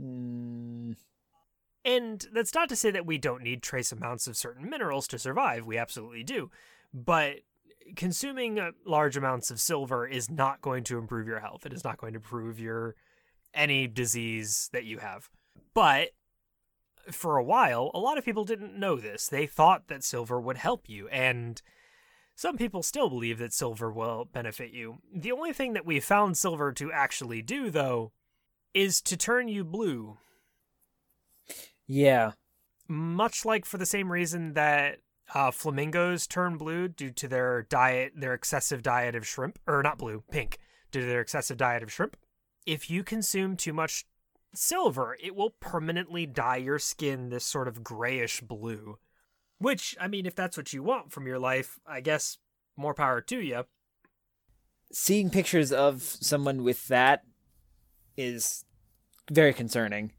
Mm, 0.01 0.95
And 1.83 2.27
that's 2.33 2.53
not 2.53 2.69
to 2.69 2.75
say 2.75 2.91
that 2.91 3.05
we 3.05 3.17
don't 3.17 3.43
need 3.43 3.61
trace 3.61 3.91
amounts 3.91 4.27
of 4.27 4.35
certain 4.35 4.69
minerals 4.69 5.07
to 5.09 5.19
survive. 5.19 5.65
We 5.65 5.77
absolutely 5.77 6.23
do. 6.23 6.49
But 6.93 7.37
consuming 7.95 8.59
uh, 8.59 8.71
large 8.85 9.15
amounts 9.15 9.51
of 9.51 9.59
silver 9.59 10.07
is 10.07 10.29
not 10.29 10.61
going 10.61 10.83
to 10.85 10.97
improve 10.97 11.27
your 11.27 11.39
health. 11.39 11.65
It 11.65 11.73
is 11.73 11.83
not 11.83 11.97
going 11.97 12.13
to 12.13 12.17
improve 12.17 12.59
your 12.59 12.95
any 13.53 13.87
disease 13.87 14.69
that 14.73 14.85
you 14.85 14.97
have. 14.97 15.29
But 15.73 16.09
for 17.11 17.37
a 17.37 17.43
while, 17.43 17.91
a 17.93 17.99
lot 17.99 18.17
of 18.17 18.25
people 18.25 18.43
didn't 18.43 18.77
know 18.79 18.95
this. 18.95 19.27
They 19.27 19.45
thought 19.45 19.87
that 19.87 20.03
silver 20.03 20.41
would 20.41 20.57
help 20.57 20.89
you, 20.89 21.07
and 21.09 21.61
some 22.35 22.57
people 22.57 22.81
still 22.81 23.09
believe 23.09 23.37
that 23.37 23.53
silver 23.53 23.91
will 23.91 24.25
benefit 24.25 24.71
you. 24.71 24.97
The 25.13 25.31
only 25.31 25.53
thing 25.53 25.73
that 25.73 25.85
we 25.85 25.99
found 25.99 26.35
silver 26.35 26.71
to 26.73 26.91
actually 26.91 27.41
do, 27.43 27.69
though, 27.69 28.11
is 28.75 29.01
to 29.01 29.17
turn 29.17 29.47
you 29.47 29.63
blue. 29.63 30.17
Yeah. 31.87 32.33
Much 32.87 33.45
like 33.45 33.65
for 33.65 33.77
the 33.77 33.85
same 33.85 34.11
reason 34.11 34.53
that 34.53 34.99
uh, 35.33 35.49
flamingos 35.49 36.27
turn 36.27 36.57
blue 36.57 36.87
due 36.87 37.09
to 37.11 37.27
their 37.27 37.63
diet, 37.63 38.13
their 38.15 38.33
excessive 38.33 38.83
diet 38.83 39.15
of 39.15 39.25
shrimp, 39.25 39.57
or 39.65 39.81
not 39.81 39.97
blue, 39.97 40.23
pink, 40.29 40.59
due 40.91 41.01
to 41.01 41.07
their 41.07 41.21
excessive 41.21 41.57
diet 41.57 41.81
of 41.81 41.91
shrimp. 41.91 42.17
If 42.65 42.91
you 42.91 43.03
consume 43.03 43.55
too 43.55 43.73
much 43.73 44.05
silver, 44.53 45.17
it 45.23 45.35
will 45.35 45.51
permanently 45.51 46.25
dye 46.25 46.57
your 46.57 46.77
skin 46.77 47.29
this 47.29 47.45
sort 47.45 47.67
of 47.67 47.83
grayish 47.83 48.41
blue. 48.41 48.99
Which, 49.57 49.95
I 49.99 50.07
mean, 50.07 50.25
if 50.25 50.35
that's 50.35 50.57
what 50.57 50.73
you 50.73 50.83
want 50.83 51.11
from 51.13 51.25
your 51.25 51.39
life, 51.39 51.79
I 51.87 52.01
guess 52.01 52.37
more 52.75 52.93
power 52.93 53.21
to 53.21 53.39
you. 53.39 53.63
Seeing 54.91 55.29
pictures 55.29 55.71
of 55.71 56.03
someone 56.03 56.63
with 56.63 56.87
that 56.89 57.23
is 58.17 58.65
very 59.31 59.53
concerning. 59.53 60.11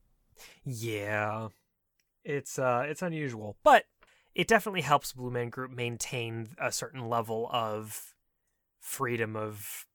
Yeah. 0.64 1.48
It's 2.24 2.59
uh 2.59 2.85
it's 2.87 3.02
unusual, 3.02 3.56
but 3.62 3.85
it 4.35 4.48
definitely 4.48 4.82
helps 4.82 5.12
Blue 5.12 5.30
Man 5.30 5.48
Group 5.48 5.70
maintain 5.70 6.48
a 6.61 6.70
certain 6.72 7.09
level 7.09 7.48
of 7.52 8.14
freedom 8.80 9.37
of 9.37 9.87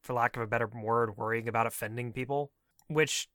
for 0.00 0.14
lack 0.14 0.36
of 0.36 0.42
a 0.42 0.46
better 0.46 0.66
word 0.66 1.16
worrying 1.16 1.48
about 1.48 1.66
offending 1.66 2.12
people, 2.12 2.52
which 2.88 3.28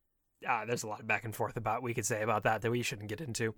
uh, 0.47 0.65
there's 0.65 0.83
a 0.83 0.87
lot 0.87 0.99
of 0.99 1.07
back 1.07 1.23
and 1.23 1.35
forth 1.35 1.57
about 1.57 1.81
we 1.81 1.93
could 1.93 2.05
say 2.05 2.21
about 2.21 2.43
that 2.43 2.61
that 2.61 2.71
we 2.71 2.81
shouldn't 2.81 3.09
get 3.09 3.21
into. 3.21 3.53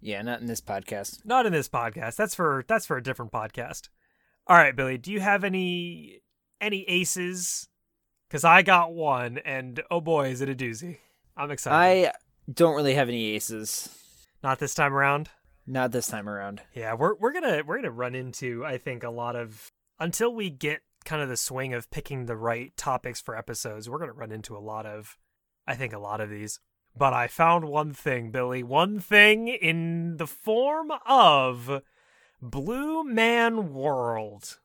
Yeah, 0.00 0.22
not 0.22 0.40
in 0.40 0.46
this 0.46 0.60
podcast. 0.60 1.24
Not 1.24 1.46
in 1.46 1.52
this 1.52 1.68
podcast. 1.68 2.16
That's 2.16 2.34
for 2.34 2.64
that's 2.68 2.86
for 2.86 2.96
a 2.96 3.02
different 3.02 3.32
podcast. 3.32 3.88
All 4.46 4.56
right, 4.56 4.76
Billy, 4.76 4.98
do 4.98 5.10
you 5.10 5.20
have 5.20 5.44
any 5.44 6.20
any 6.60 6.82
aces? 6.88 7.68
Cuz 8.34 8.42
I 8.42 8.62
got 8.62 8.92
one 8.92 9.38
and 9.38 9.80
oh 9.92 10.00
boy, 10.00 10.30
is 10.30 10.40
it 10.40 10.48
a 10.48 10.56
doozy. 10.56 10.98
I'm 11.36 11.52
excited. 11.52 12.08
I 12.08 12.12
don't 12.52 12.74
really 12.74 12.96
have 12.96 13.08
any 13.08 13.26
aces. 13.26 13.96
Not 14.42 14.58
this 14.58 14.74
time 14.74 14.92
around. 14.92 15.30
Not 15.68 15.92
this 15.92 16.08
time 16.08 16.28
around. 16.28 16.60
Yeah, 16.74 16.94
we're 16.94 17.14
we're 17.14 17.30
going 17.30 17.44
to 17.44 17.62
we're 17.62 17.80
to 17.80 17.92
run 17.92 18.16
into 18.16 18.64
I 18.64 18.76
think 18.76 19.04
a 19.04 19.10
lot 19.10 19.36
of 19.36 19.70
until 20.00 20.34
we 20.34 20.50
get 20.50 20.80
kind 21.04 21.22
of 21.22 21.28
the 21.28 21.36
swing 21.36 21.74
of 21.74 21.92
picking 21.92 22.26
the 22.26 22.36
right 22.36 22.76
topics 22.76 23.20
for 23.20 23.38
episodes, 23.38 23.88
we're 23.88 23.98
going 23.98 24.10
to 24.10 24.18
run 24.18 24.32
into 24.32 24.56
a 24.56 24.58
lot 24.58 24.84
of 24.84 25.16
I 25.64 25.76
think 25.76 25.92
a 25.92 26.00
lot 26.00 26.20
of 26.20 26.28
these. 26.28 26.58
But 26.96 27.12
I 27.12 27.28
found 27.28 27.66
one 27.66 27.92
thing, 27.92 28.32
Billy. 28.32 28.64
One 28.64 28.98
thing 28.98 29.46
in 29.46 30.16
the 30.16 30.26
form 30.26 30.90
of 31.06 31.82
Blue 32.42 33.04
Man 33.04 33.72
World, 33.72 34.58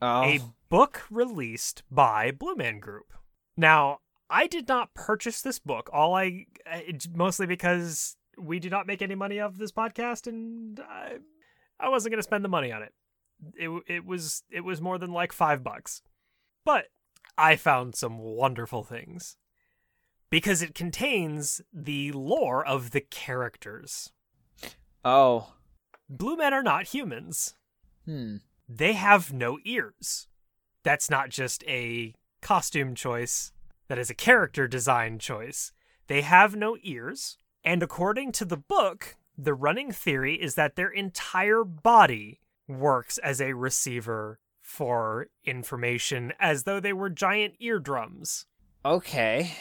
Oh. 0.00 0.22
a 0.22 0.40
book 0.68 1.04
released 1.10 1.82
by 1.90 2.30
Blue 2.30 2.54
Man 2.54 2.78
Group. 2.78 3.12
Now, 3.56 3.98
I 4.30 4.46
did 4.46 4.68
not 4.68 4.94
purchase 4.94 5.42
this 5.42 5.58
book. 5.58 5.90
All 5.92 6.14
I 6.14 6.46
mostly 7.14 7.46
because 7.46 8.16
we 8.38 8.58
do 8.60 8.70
not 8.70 8.86
make 8.86 9.02
any 9.02 9.14
money 9.14 9.40
off 9.40 9.56
this 9.56 9.72
podcast, 9.72 10.26
and 10.26 10.78
I, 10.80 11.16
I 11.80 11.88
wasn't 11.88 12.12
going 12.12 12.18
to 12.18 12.24
spend 12.24 12.44
the 12.44 12.48
money 12.48 12.70
on 12.70 12.82
it. 12.82 12.92
It 13.54 13.82
it 13.86 14.04
was 14.04 14.42
it 14.50 14.60
was 14.60 14.80
more 14.80 14.98
than 14.98 15.12
like 15.12 15.32
five 15.32 15.62
bucks, 15.64 16.02
but 16.64 16.86
I 17.36 17.56
found 17.56 17.94
some 17.94 18.18
wonderful 18.18 18.82
things 18.82 19.36
because 20.30 20.60
it 20.60 20.74
contains 20.74 21.60
the 21.72 22.12
lore 22.12 22.64
of 22.66 22.90
the 22.90 23.00
characters. 23.00 24.12
oh. 25.04 25.54
Blue 26.10 26.36
men 26.38 26.54
are 26.54 26.62
not 26.62 26.86
humans. 26.86 27.54
Hmm. 28.06 28.36
They 28.68 28.92
have 28.92 29.32
no 29.32 29.58
ears. 29.64 30.28
That's 30.84 31.08
not 31.10 31.30
just 31.30 31.64
a 31.66 32.14
costume 32.42 32.94
choice, 32.94 33.52
that 33.88 33.98
is 33.98 34.10
a 34.10 34.14
character 34.14 34.68
design 34.68 35.18
choice. 35.18 35.72
They 36.06 36.20
have 36.22 36.54
no 36.54 36.76
ears, 36.82 37.38
and 37.64 37.82
according 37.82 38.32
to 38.32 38.44
the 38.44 38.56
book, 38.56 39.16
the 39.36 39.54
running 39.54 39.92
theory 39.92 40.34
is 40.40 40.54
that 40.54 40.76
their 40.76 40.90
entire 40.90 41.64
body 41.64 42.40
works 42.66 43.18
as 43.18 43.40
a 43.40 43.54
receiver 43.54 44.38
for 44.60 45.28
information 45.44 46.32
as 46.38 46.64
though 46.64 46.80
they 46.80 46.92
were 46.92 47.08
giant 47.10 47.54
eardrums. 47.58 48.46
Okay. 48.84 49.52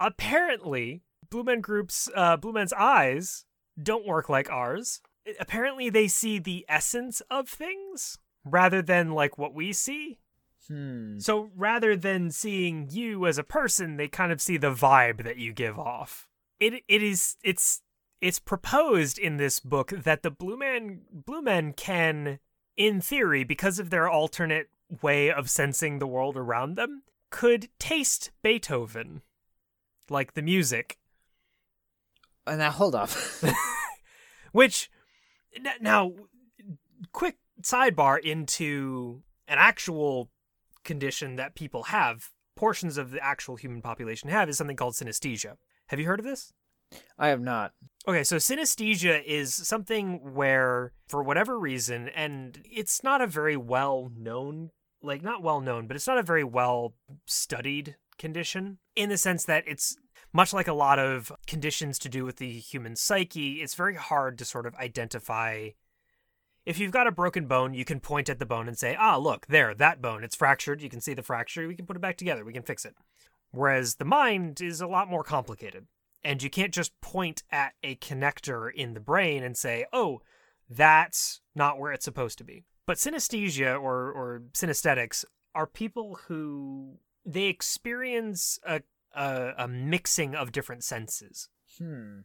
apparently 0.00 1.02
blue 1.30 1.42
men 1.42 1.60
group's 1.60 2.08
uh 2.14 2.36
blue 2.36 2.52
men's 2.52 2.72
eyes 2.72 3.44
don't 3.82 4.06
work 4.06 4.28
like 4.28 4.50
ours 4.50 5.00
apparently 5.40 5.90
they 5.90 6.08
see 6.08 6.38
the 6.38 6.64
essence 6.68 7.20
of 7.30 7.48
things 7.48 8.18
rather 8.50 8.82
than 8.82 9.12
like 9.12 9.38
what 9.38 9.54
we 9.54 9.72
see 9.72 10.18
Hmm. 10.66 11.18
so 11.18 11.50
rather 11.56 11.96
than 11.96 12.30
seeing 12.30 12.88
you 12.90 13.26
as 13.26 13.38
a 13.38 13.44
person 13.44 13.96
they 13.96 14.08
kind 14.08 14.32
of 14.32 14.40
see 14.40 14.56
the 14.58 14.72
vibe 14.72 15.24
that 15.24 15.38
you 15.38 15.52
give 15.52 15.78
off 15.78 16.28
it 16.60 16.82
it 16.88 17.02
is 17.02 17.36
it's 17.42 17.80
it's 18.20 18.38
proposed 18.40 19.18
in 19.18 19.36
this 19.38 19.60
book 19.60 19.90
that 19.90 20.22
the 20.22 20.30
blue 20.30 20.58
man 20.58 21.02
blue 21.10 21.40
men 21.40 21.72
can 21.72 22.38
in 22.76 23.00
theory 23.00 23.44
because 23.44 23.78
of 23.78 23.88
their 23.90 24.10
alternate 24.10 24.68
way 25.00 25.30
of 25.30 25.48
sensing 25.48 26.00
the 26.00 26.06
world 26.06 26.36
around 26.36 26.74
them 26.74 27.02
could 27.30 27.68
taste 27.78 28.30
beethoven 28.42 29.22
like 30.10 30.34
the 30.34 30.42
music 30.42 30.98
Uh, 32.46 32.56
now 32.56 32.70
hold 32.72 32.94
up. 32.94 33.10
which 34.52 34.90
now 35.80 36.12
quick 37.12 37.36
sidebar 37.62 38.20
into 38.20 39.22
an 39.46 39.58
actual 39.58 40.30
condition 40.84 41.36
that 41.36 41.54
people 41.54 41.84
have 41.84 42.30
portions 42.56 42.98
of 42.98 43.10
the 43.10 43.22
actual 43.24 43.56
human 43.56 43.82
population 43.82 44.30
have 44.30 44.48
is 44.48 44.56
something 44.56 44.76
called 44.76 44.94
synesthesia 44.94 45.56
have 45.88 46.00
you 46.00 46.06
heard 46.06 46.18
of 46.20 46.26
this 46.26 46.52
I 47.18 47.28
have 47.28 47.40
not. 47.40 47.72
Okay, 48.06 48.24
so 48.24 48.36
synesthesia 48.36 49.22
is 49.24 49.54
something 49.54 50.34
where, 50.34 50.92
for 51.06 51.22
whatever 51.22 51.58
reason, 51.58 52.08
and 52.08 52.62
it's 52.64 53.04
not 53.04 53.20
a 53.20 53.26
very 53.26 53.56
well 53.56 54.10
known, 54.16 54.70
like, 55.02 55.22
not 55.22 55.42
well 55.42 55.60
known, 55.60 55.86
but 55.86 55.96
it's 55.96 56.06
not 56.06 56.18
a 56.18 56.22
very 56.22 56.44
well 56.44 56.94
studied 57.26 57.96
condition 58.18 58.78
in 58.96 59.08
the 59.10 59.18
sense 59.18 59.44
that 59.44 59.64
it's 59.66 59.96
much 60.32 60.52
like 60.52 60.68
a 60.68 60.72
lot 60.72 60.98
of 60.98 61.32
conditions 61.46 61.98
to 61.98 62.08
do 62.08 62.24
with 62.24 62.36
the 62.36 62.58
human 62.58 62.96
psyche, 62.96 63.62
it's 63.62 63.74
very 63.74 63.94
hard 63.94 64.38
to 64.38 64.44
sort 64.44 64.66
of 64.66 64.74
identify. 64.76 65.70
If 66.68 66.78
you've 66.78 66.92
got 66.92 67.06
a 67.06 67.12
broken 67.12 67.46
bone, 67.46 67.72
you 67.72 67.84
can 67.84 67.98
point 67.98 68.28
at 68.28 68.38
the 68.38 68.46
bone 68.46 68.68
and 68.68 68.76
say, 68.76 68.94
ah, 68.94 69.16
look, 69.16 69.46
there, 69.46 69.74
that 69.74 70.02
bone, 70.02 70.22
it's 70.22 70.36
fractured. 70.36 70.82
You 70.82 70.90
can 70.90 71.00
see 71.00 71.14
the 71.14 71.22
fracture. 71.22 71.66
We 71.66 71.74
can 71.74 71.86
put 71.86 71.96
it 71.96 72.02
back 72.02 72.18
together. 72.18 72.44
We 72.44 72.52
can 72.52 72.62
fix 72.62 72.84
it. 72.84 72.94
Whereas 73.50 73.94
the 73.94 74.04
mind 74.04 74.60
is 74.60 74.82
a 74.82 74.86
lot 74.86 75.08
more 75.08 75.24
complicated 75.24 75.86
and 76.24 76.42
you 76.42 76.50
can't 76.50 76.74
just 76.74 76.98
point 77.00 77.42
at 77.50 77.72
a 77.82 77.96
connector 77.96 78.70
in 78.72 78.94
the 78.94 79.00
brain 79.00 79.42
and 79.42 79.56
say, 79.56 79.86
"Oh, 79.92 80.20
that's 80.68 81.40
not 81.54 81.78
where 81.78 81.92
it's 81.92 82.04
supposed 82.04 82.38
to 82.38 82.44
be." 82.44 82.64
But 82.86 82.98
synesthesia 82.98 83.80
or 83.80 84.12
or 84.12 84.42
synesthetics 84.52 85.24
are 85.54 85.66
people 85.66 86.20
who 86.26 86.98
they 87.24 87.44
experience 87.44 88.58
a 88.64 88.82
a, 89.14 89.54
a 89.58 89.68
mixing 89.68 90.34
of 90.34 90.52
different 90.52 90.84
senses. 90.84 91.48
Hmm. 91.78 92.20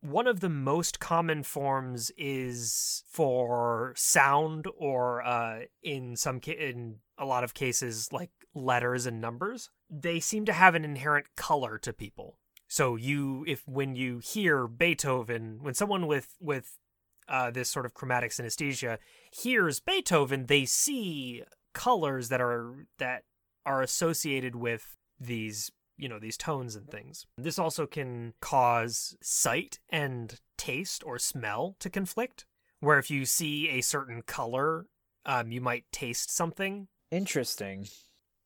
One 0.00 0.26
of 0.26 0.40
the 0.40 0.48
most 0.48 1.00
common 1.00 1.42
forms 1.42 2.12
is 2.16 3.02
for 3.10 3.94
sound, 3.96 4.66
or 4.76 5.22
uh, 5.22 5.60
in 5.82 6.16
some 6.16 6.40
ca- 6.40 6.52
in 6.52 6.96
a 7.18 7.24
lot 7.24 7.44
of 7.44 7.54
cases, 7.54 8.12
like 8.12 8.30
letters 8.54 9.06
and 9.06 9.20
numbers. 9.20 9.70
They 9.90 10.20
seem 10.20 10.44
to 10.46 10.52
have 10.52 10.74
an 10.74 10.84
inherent 10.84 11.26
color 11.36 11.78
to 11.78 11.92
people. 11.92 12.38
So 12.68 12.96
you, 12.96 13.44
if 13.48 13.66
when 13.66 13.96
you 13.96 14.20
hear 14.22 14.66
Beethoven, 14.68 15.58
when 15.62 15.74
someone 15.74 16.06
with 16.06 16.36
with 16.40 16.78
uh, 17.26 17.50
this 17.50 17.68
sort 17.68 17.86
of 17.86 17.94
chromatic 17.94 18.30
synesthesia 18.30 18.98
hears 19.32 19.80
Beethoven, 19.80 20.46
they 20.46 20.64
see 20.64 21.42
colors 21.72 22.28
that 22.28 22.40
are 22.40 22.86
that 22.98 23.24
are 23.66 23.82
associated 23.82 24.54
with 24.54 24.96
these 25.18 25.72
you 25.98 26.08
know 26.08 26.18
these 26.18 26.36
tones 26.36 26.76
and 26.76 26.88
things. 26.88 27.26
This 27.36 27.58
also 27.58 27.86
can 27.86 28.34
cause 28.40 29.16
sight 29.20 29.78
and 29.90 30.40
taste 30.56 31.02
or 31.04 31.18
smell 31.18 31.76
to 31.80 31.90
conflict. 31.90 32.46
Where 32.80 32.98
if 32.98 33.10
you 33.10 33.24
see 33.24 33.68
a 33.70 33.80
certain 33.80 34.22
color, 34.22 34.86
um, 35.26 35.50
you 35.50 35.60
might 35.60 35.84
taste 35.90 36.30
something 36.34 36.86
Interesting. 37.10 37.88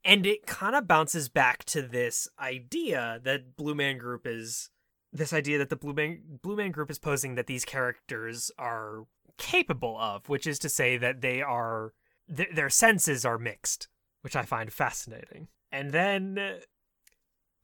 and 0.04 0.24
it 0.24 0.46
kind 0.46 0.74
of 0.74 0.88
bounces 0.88 1.28
back 1.28 1.64
to 1.66 1.82
this 1.82 2.26
idea 2.40 3.20
that 3.24 3.56
Blue 3.56 3.74
Man 3.74 3.98
Group 3.98 4.26
is 4.26 4.70
this 5.12 5.34
idea 5.34 5.58
that 5.58 5.68
the 5.68 5.76
Blue 5.76 5.92
Man 5.92 6.22
Blue 6.42 6.56
Man 6.56 6.70
Group 6.70 6.90
is 6.90 6.98
posing 6.98 7.34
that 7.34 7.46
these 7.46 7.66
characters 7.66 8.50
are 8.58 9.04
capable 9.36 9.98
of, 9.98 10.28
which 10.28 10.46
is 10.46 10.58
to 10.60 10.68
say 10.70 10.96
that 10.96 11.20
they 11.20 11.42
are 11.42 11.92
th- 12.34 12.54
their 12.54 12.70
senses 12.70 13.24
are 13.26 13.38
mixed, 13.38 13.88
which 14.22 14.34
I 14.36 14.42
find 14.42 14.72
fascinating. 14.72 15.48
And 15.70 15.90
then 15.90 16.38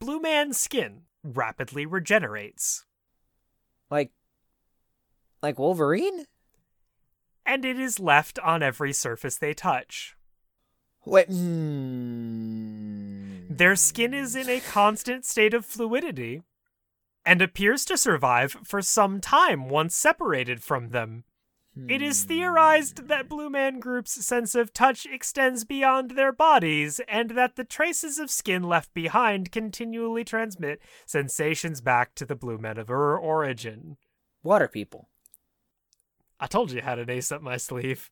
Blue 0.01 0.21
Man's 0.21 0.59
skin 0.59 1.03
rapidly 1.23 1.87
regenerates. 1.87 2.85
Like 3.91 4.13
like 5.43 5.59
Wolverine? 5.59 6.27
And 7.47 7.65
it 7.65 7.79
is 7.79 7.99
left 7.99 8.39
on 8.41 8.63
every 8.63 8.93
surface 8.93 9.39
they 9.39 9.55
touch. 9.55 10.15
Wait. 11.05 11.29
Mm, 11.31 12.47
Their 13.57 13.75
skin 13.77 14.13
is 14.13 14.37
in 14.37 14.49
a 14.49 14.61
constant 14.61 15.25
state 15.25 15.55
of 15.55 15.65
fluidity 15.65 16.43
and 17.25 17.41
appears 17.41 17.85
to 17.87 17.97
survive 17.97 18.57
for 18.65 18.83
some 18.83 19.21
time 19.21 19.69
once 19.69 19.97
separated 19.97 20.63
from 20.63 20.91
them. 20.91 21.25
It 21.87 22.03
is 22.03 22.25
theorized 22.25 23.09
that 23.09 23.29
Blue 23.29 23.49
Man 23.49 23.79
Group's 23.79 24.25
sense 24.25 24.55
of 24.55 24.73
touch 24.73 25.07
extends 25.07 25.65
beyond 25.65 26.13
their 26.13 26.33
bodies, 26.33 27.01
and 27.09 27.31
that 27.31 27.57
the 27.57 27.65
traces 27.65 28.19
of 28.19 28.31
skin 28.31 28.63
left 28.63 28.93
behind 28.95 29.53
continually 29.53 30.25
transmit 30.25 30.81
sensations 31.07 31.81
back 31.81 32.15
to 32.17 32.27
the 32.27 32.35
Blue 32.35 32.59
Men 32.59 32.79
of 32.79 32.91
Ur 32.91 33.17
origin. 33.17 33.97
water 34.43 34.69
people. 34.69 35.09
I 36.41 36.47
told 36.47 36.73
you 36.73 36.81
I 36.81 36.85
had 36.85 36.99
an 36.99 37.11
ace 37.11 37.31
up 37.31 37.43
my 37.43 37.57
sleeve. 37.57 38.11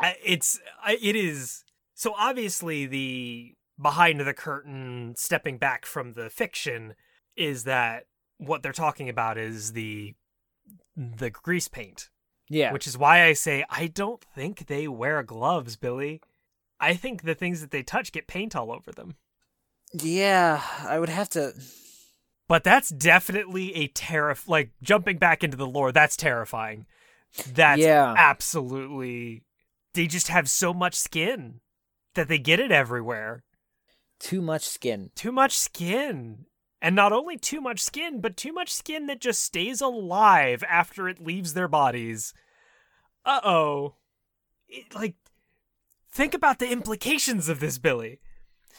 I, 0.00 0.16
it's 0.24 0.58
I, 0.82 0.98
it 1.00 1.16
is 1.16 1.64
so 1.94 2.14
obviously 2.16 2.86
the 2.86 3.54
behind 3.80 4.20
the 4.20 4.34
curtain, 4.34 5.14
stepping 5.16 5.58
back 5.58 5.86
from 5.86 6.14
the 6.14 6.30
fiction, 6.30 6.94
is 7.36 7.64
that 7.64 8.06
what 8.38 8.62
they're 8.62 8.72
talking 8.72 9.08
about 9.08 9.38
is 9.38 9.72
the 9.72 10.14
the 10.96 11.30
grease 11.30 11.68
paint 11.68 12.10
Yeah. 12.50 12.72
which 12.72 12.86
is 12.86 12.96
why 12.98 13.24
I 13.24 13.32
say 13.34 13.64
I 13.70 13.86
don't 13.88 14.22
think 14.34 14.66
they 14.66 14.88
wear 14.88 15.22
gloves, 15.22 15.76
Billy. 15.76 16.20
I 16.80 16.94
think 16.94 17.22
the 17.22 17.34
things 17.34 17.60
that 17.60 17.70
they 17.70 17.82
touch 17.82 18.12
get 18.12 18.26
paint 18.26 18.54
all 18.56 18.70
over 18.72 18.92
them. 18.92 19.16
yeah, 19.92 20.62
I 20.86 20.98
would 20.98 21.08
have 21.08 21.28
to 21.30 21.52
But 22.48 22.64
that's 22.64 22.88
definitely 22.90 23.74
a 23.74 23.88
terrif 23.88 24.48
like 24.48 24.70
jumping 24.82 25.18
back 25.18 25.42
into 25.44 25.56
the 25.56 25.66
lore, 25.66 25.92
that's 25.92 26.16
terrifying. 26.16 26.86
That's 27.52 27.80
Yeah. 27.80 28.14
absolutely 28.16 29.42
they 29.94 30.06
just 30.06 30.28
have 30.28 30.48
so 30.48 30.72
much 30.72 30.94
skin 30.94 31.60
that 32.14 32.28
they 32.28 32.38
get 32.38 32.60
it 32.60 32.70
everywhere. 32.70 33.42
too 34.20 34.40
much 34.40 34.62
skin. 34.68 35.10
Too 35.14 35.30
much 35.32 35.56
skin. 35.56 36.46
And 36.80 36.94
not 36.94 37.12
only 37.12 37.36
too 37.36 37.60
much 37.60 37.80
skin, 37.80 38.20
but 38.20 38.36
too 38.36 38.52
much 38.52 38.72
skin 38.72 39.06
that 39.06 39.20
just 39.20 39.42
stays 39.42 39.80
alive 39.80 40.62
after 40.68 41.08
it 41.08 41.20
leaves 41.20 41.54
their 41.54 41.68
bodies. 41.68 42.32
Uh 43.24 43.40
oh. 43.42 43.94
Like, 44.94 45.16
think 46.10 46.34
about 46.34 46.58
the 46.58 46.70
implications 46.70 47.48
of 47.48 47.60
this, 47.60 47.78
Billy. 47.78 48.20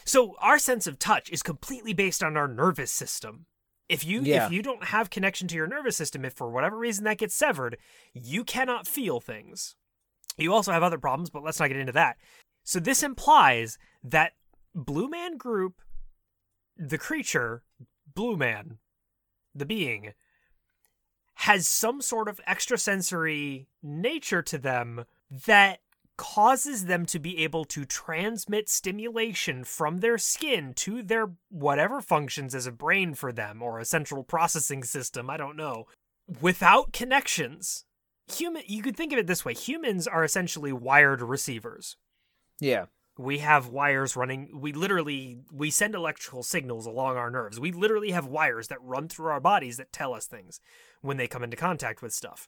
So, 0.06 0.36
our 0.40 0.58
sense 0.58 0.88
of 0.88 0.98
touch 0.98 1.30
is 1.30 1.44
completely 1.44 1.94
based 1.94 2.24
on 2.24 2.38
our 2.38 2.48
nervous 2.48 2.92
system. 2.92 3.48
If 3.90 4.06
you 4.06 4.22
Yeah. 4.22 4.46
if 4.46 4.52
you 4.52 4.62
don't 4.62 4.86
have 4.86 5.10
connection 5.10 5.48
to 5.50 5.56
your 5.56 5.68
nervous 5.68 5.98
system, 5.98 6.24
if 6.24 6.34
for 6.34 6.50
whatever 6.50 6.78
reason 6.78 7.04
that 7.06 7.18
gets 7.18 7.36
severed, 7.36 7.78
you 8.14 8.44
cannot 8.44 8.88
feel 8.88 9.20
things. 9.20 9.76
You 10.38 10.54
also 10.54 10.72
have 10.72 10.84
other 10.84 11.00
problems, 11.00 11.30
but 11.30 11.44
let's 11.44 11.60
not 11.60 11.68
get 11.68 11.78
into 11.78 11.92
that. 11.94 12.18
So 12.64 12.80
this 12.80 13.04
implies 13.04 13.78
that 14.04 14.34
Blue 14.74 15.10
Man 15.10 15.38
Group, 15.38 15.82
the 16.78 16.98
creature, 17.00 17.64
Blue 18.20 18.36
Man, 18.36 18.80
the 19.56 19.66
being, 19.66 20.12
has 21.36 21.66
some 21.66 22.02
sort 22.02 22.28
of 22.28 22.42
extrasensory 22.46 23.70
nature 23.82 24.42
to 24.42 24.58
them 24.58 25.06
that 25.46 25.80
causes 26.18 26.88
them 26.88 27.06
to 27.06 27.18
be 27.18 27.42
able 27.42 27.64
to 27.64 27.86
transmit 27.86 28.68
stimulation 28.68 29.64
from 29.64 30.00
their 30.00 30.18
skin 30.18 30.74
to 30.74 31.02
their 31.02 31.30
whatever 31.48 32.02
functions 32.02 32.54
as 32.54 32.68
a 32.68 32.74
brain 32.74 33.14
for 33.14 33.32
them 33.32 33.62
or 33.62 33.80
a 33.80 33.86
central 33.86 34.26
processing 34.26 34.84
system, 34.84 35.30
I 35.30 35.38
don't 35.38 35.56
know, 35.56 35.88
without 36.42 36.92
connections. 36.92 37.86
Human 38.34 38.64
you 38.68 38.84
could 38.84 38.98
think 38.98 39.14
of 39.14 39.20
it 39.20 39.28
this 39.28 39.46
way, 39.46 39.54
humans 39.54 40.08
are 40.08 40.26
essentially 40.26 40.74
wired 40.74 41.22
receivers 41.22 41.96
Yeah. 42.60 42.88
We 43.20 43.40
have 43.40 43.68
wires 43.68 44.16
running 44.16 44.50
we 44.62 44.72
literally 44.72 45.40
we 45.52 45.70
send 45.70 45.94
electrical 45.94 46.42
signals 46.42 46.86
along 46.86 47.18
our 47.18 47.30
nerves. 47.30 47.60
We 47.60 47.74
literally 47.74 48.12
have 48.12 48.26
wires 48.26 48.70
that 48.70 48.82
run 48.82 49.10
through 49.10 49.28
our 49.28 49.42
bodies 49.42 49.76
that 49.76 49.92
tell 49.92 50.14
us 50.14 50.26
things 50.26 50.62
when 51.02 51.18
they 51.18 51.28
come 51.28 51.44
into 51.44 51.58
contact 51.58 52.02
with 52.02 52.14
stuff. 52.14 52.48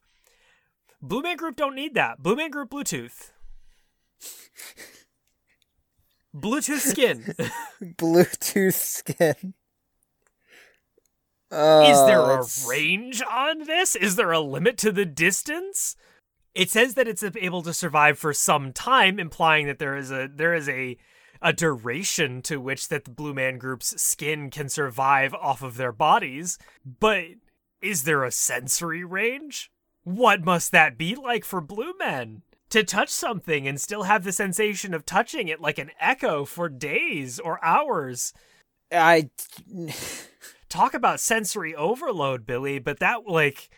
Blue 1.01 1.21
man 1.21 1.35
group 1.35 1.57
don't 1.57 1.75
need 1.75 1.93
that. 1.95 2.23
Blue 2.23 2.37
man 2.37 2.51
group 2.51 2.69
bluetooth. 2.69 3.31
Bluetooth 6.33 6.79
skin. 6.79 7.35
Bluetooth 7.83 8.73
skin. 8.73 9.35
is 9.35 9.53
Oh, 11.51 12.05
there 12.07 12.21
a 12.21 12.45
range 12.65 13.21
on 13.29 13.65
this? 13.65 13.97
Is 13.97 14.15
there 14.15 14.31
a 14.31 14.39
limit 14.39 14.77
to 14.77 14.91
the 14.93 15.05
distance 15.05 15.97
it 16.53 16.69
says 16.69 16.95
that 16.95 17.07
it's 17.07 17.23
able 17.23 17.61
to 17.63 17.73
survive 17.73 18.17
for 18.17 18.33
some 18.33 18.73
time 18.73 19.19
implying 19.19 19.67
that 19.67 19.79
there 19.79 19.95
is 19.95 20.11
a 20.11 20.29
there 20.33 20.53
is 20.53 20.67
a 20.67 20.97
a 21.41 21.53
duration 21.53 22.41
to 22.43 22.61
which 22.61 22.89
that 22.89 23.05
the 23.05 23.11
blue 23.11 23.33
man 23.33 23.57
group's 23.57 23.99
skin 24.01 24.49
can 24.51 24.69
survive 24.69 25.33
off 25.33 25.63
of 25.63 25.77
their 25.77 25.91
bodies. 25.91 26.59
But 26.85 27.25
is 27.81 28.03
there 28.03 28.23
a 28.23 28.31
sensory 28.31 29.03
range? 29.03 29.71
What 30.03 30.43
must 30.43 30.71
that 30.71 30.97
be 30.97 31.15
like 31.15 31.43
for 31.43 31.61
blue 31.61 31.93
men? 31.97 32.43
To 32.69 32.83
touch 32.83 33.09
something 33.09 33.67
and 33.67 33.81
still 33.81 34.03
have 34.03 34.23
the 34.23 34.31
sensation 34.31 34.93
of 34.93 35.05
touching 35.05 35.47
it 35.47 35.59
like 35.59 35.77
an 35.77 35.91
echo 35.99 36.45
for 36.45 36.69
days 36.69 37.39
or 37.39 37.63
hours. 37.65 38.33
I 38.91 39.29
talk 40.69 40.93
about 40.93 41.19
sensory 41.19 41.75
overload 41.75 42.45
billy 42.45 42.79
but 42.79 42.99
that 42.99 43.27
like 43.27 43.69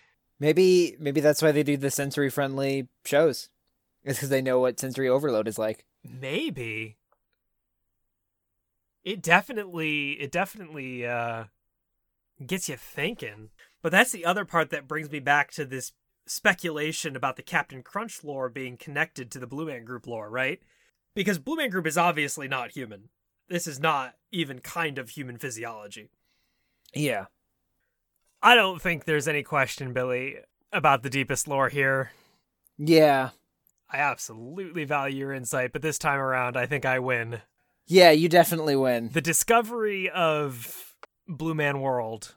maybe 0.44 0.98
maybe 1.00 1.22
that's 1.22 1.42
why 1.42 1.54
they 1.54 1.64
do 1.64 1.78
the 1.78 1.90
sensory 1.90 2.30
friendly 2.30 2.88
shows. 3.06 3.50
It's 4.06 4.18
because 4.18 4.28
they 4.28 4.42
know 4.42 4.60
what 4.60 4.82
sensory 4.82 5.08
overload 5.08 5.48
is 5.48 5.58
like. 5.58 5.86
Maybe. 6.04 6.98
It 9.06 9.22
definitely 9.22 10.12
it 10.20 10.30
definitely 10.30 11.08
uh 11.08 11.46
gets 12.46 12.68
you 12.68 12.76
thinking. 12.76 13.52
But 13.82 13.94
that's 13.94 14.12
the 14.12 14.26
other 14.26 14.44
part 14.44 14.72
that 14.72 14.90
brings 14.90 15.10
me 15.10 15.20
back 15.20 15.52
to 15.52 15.64
this 15.64 15.94
speculation 16.28 17.16
about 17.16 17.38
the 17.38 17.44
Captain 17.44 17.82
Crunch 17.82 18.26
lore 18.26 18.50
being 18.50 18.76
connected 18.76 19.32
to 19.32 19.40
the 19.40 19.48
Blue 19.48 19.68
Man 19.68 19.86
Group 19.86 20.06
lore, 20.06 20.30
right? 20.30 20.60
Because 21.16 21.40
Blue 21.40 21.56
Man 21.56 21.70
Group 21.70 21.88
is 21.88 21.98
obviously 21.98 22.50
not 22.50 22.72
human. 22.72 23.08
This 23.48 23.68
is 23.68 23.80
not 23.80 24.16
even 24.34 24.60
kind 24.60 24.98
of 24.98 25.12
human 25.12 25.38
physiology. 25.38 26.10
Yeah. 26.94 27.28
I 28.44 28.56
don't 28.56 28.82
think 28.82 29.06
there's 29.06 29.30
any 29.30 29.42
question, 29.42 29.94
Billy, 29.94 30.36
about 30.74 31.02
the 31.02 31.10
deepest 31.10 31.48
lore 31.48 31.70
here. 31.70 32.12
Yeah. 32.78 33.30
I 33.90 33.98
absolutely 33.98 34.84
value 34.84 35.20
your 35.20 35.34
insight, 35.34 35.72
but 35.72 35.82
this 35.82 35.98
time 35.98 36.20
around 36.20 36.58
I 36.58 36.66
think 36.66 36.84
I 36.84 37.00
win. 37.00 37.42
Yeah, 37.88 38.12
you 38.12 38.28
definitely 38.28 38.76
win. 38.76 39.10
The 39.14 39.22
discovery 39.22 40.10
of 40.10 40.94
Blue 41.26 41.54
Man 41.54 41.80
World, 41.80 42.36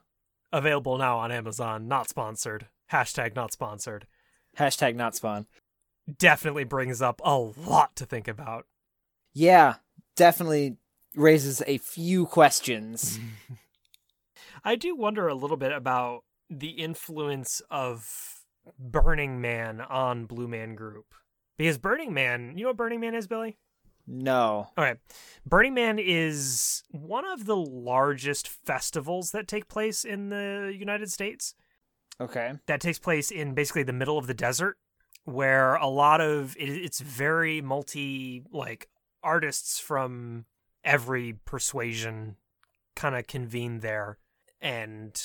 available 0.53 0.97
now 0.97 1.19
on 1.19 1.33
Amazon, 1.33 1.89
not 1.89 2.09
sponsored. 2.09 2.69
Hashtag 2.93 3.35
not 3.35 3.53
sponsored. 3.53 4.07
Hashtag 4.59 4.95
not 4.95 5.17
spawn. 5.17 5.47
Definitely 6.19 6.65
brings 6.65 7.03
up 7.03 7.21
a 7.25 7.37
lot 7.37 7.97
to 7.97 8.07
think 8.07 8.29
about. 8.29 8.67
Yeah, 9.35 9.75
definitely 10.15 10.77
raises 11.17 11.63
a 11.67 11.79
few 11.79 12.27
questions. 12.27 13.19
I 14.67 14.75
do 14.75 14.97
wonder 14.97 15.29
a 15.29 15.35
little 15.35 15.57
bit 15.57 15.71
about 15.71 16.25
the 16.51 16.71
influence 16.71 17.63
of 17.71 18.43
Burning 18.77 19.41
Man 19.41 19.81
on 19.81 20.27
Blue 20.27 20.49
Man 20.49 20.75
Group. 20.75 21.15
Because 21.57 21.79
Burning 21.79 22.13
Man, 22.13 22.55
you 22.57 22.65
know 22.65 22.71
what 22.71 22.77
Burning 22.77 22.99
Man 22.99 23.15
is, 23.15 23.29
Billy? 23.29 23.59
No. 24.09 24.67
All 24.77 24.85
right. 24.85 24.99
Burning 25.47 25.73
Man 25.73 26.01
is 26.01 26.83
one 26.91 27.25
of 27.25 27.47
the 27.47 27.55
largest 27.55 28.49
festivals 28.49 29.31
that 29.31 29.47
take 29.47 29.69
place 29.69 30.05
in 30.05 30.31
the 30.31 30.75
United 30.77 31.13
States. 31.13 31.55
Okay. 32.19 32.55
that 32.67 32.81
takes 32.81 32.99
place 32.99 33.31
in 33.31 33.53
basically 33.55 33.83
the 33.83 33.93
middle 33.93 34.17
of 34.17 34.27
the 34.27 34.33
desert 34.33 34.79
where 35.25 35.75
a 35.75 35.87
lot 35.87 36.23
of 36.23 36.57
it, 36.57 36.71
it's 36.71 37.01
very 37.01 37.61
multi 37.61 38.43
like 38.51 38.89
artists 39.23 39.79
from 39.79 40.47
every 40.83 41.35
persuasion 41.45 42.37
kind 42.95 43.15
of 43.15 43.27
convene 43.27 43.81
there 43.81 44.17
and 44.61 45.21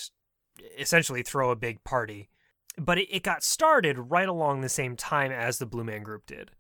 essentially 0.78 1.24
throw 1.24 1.52
a 1.52 1.56
big 1.56 1.84
party. 1.84 2.30
But 2.78 2.98
it, 2.98 3.15
it 3.15 3.24
got 3.24 3.44
started 3.44 4.12
right 4.12 4.30
along 4.30 4.62
the 4.62 4.70
same 4.70 4.96
time 4.96 5.32
as 5.32 5.58
the 5.58 5.65
blue 5.65 5.84
man 5.84 6.04
group 6.04 6.26
did. 6.26 6.52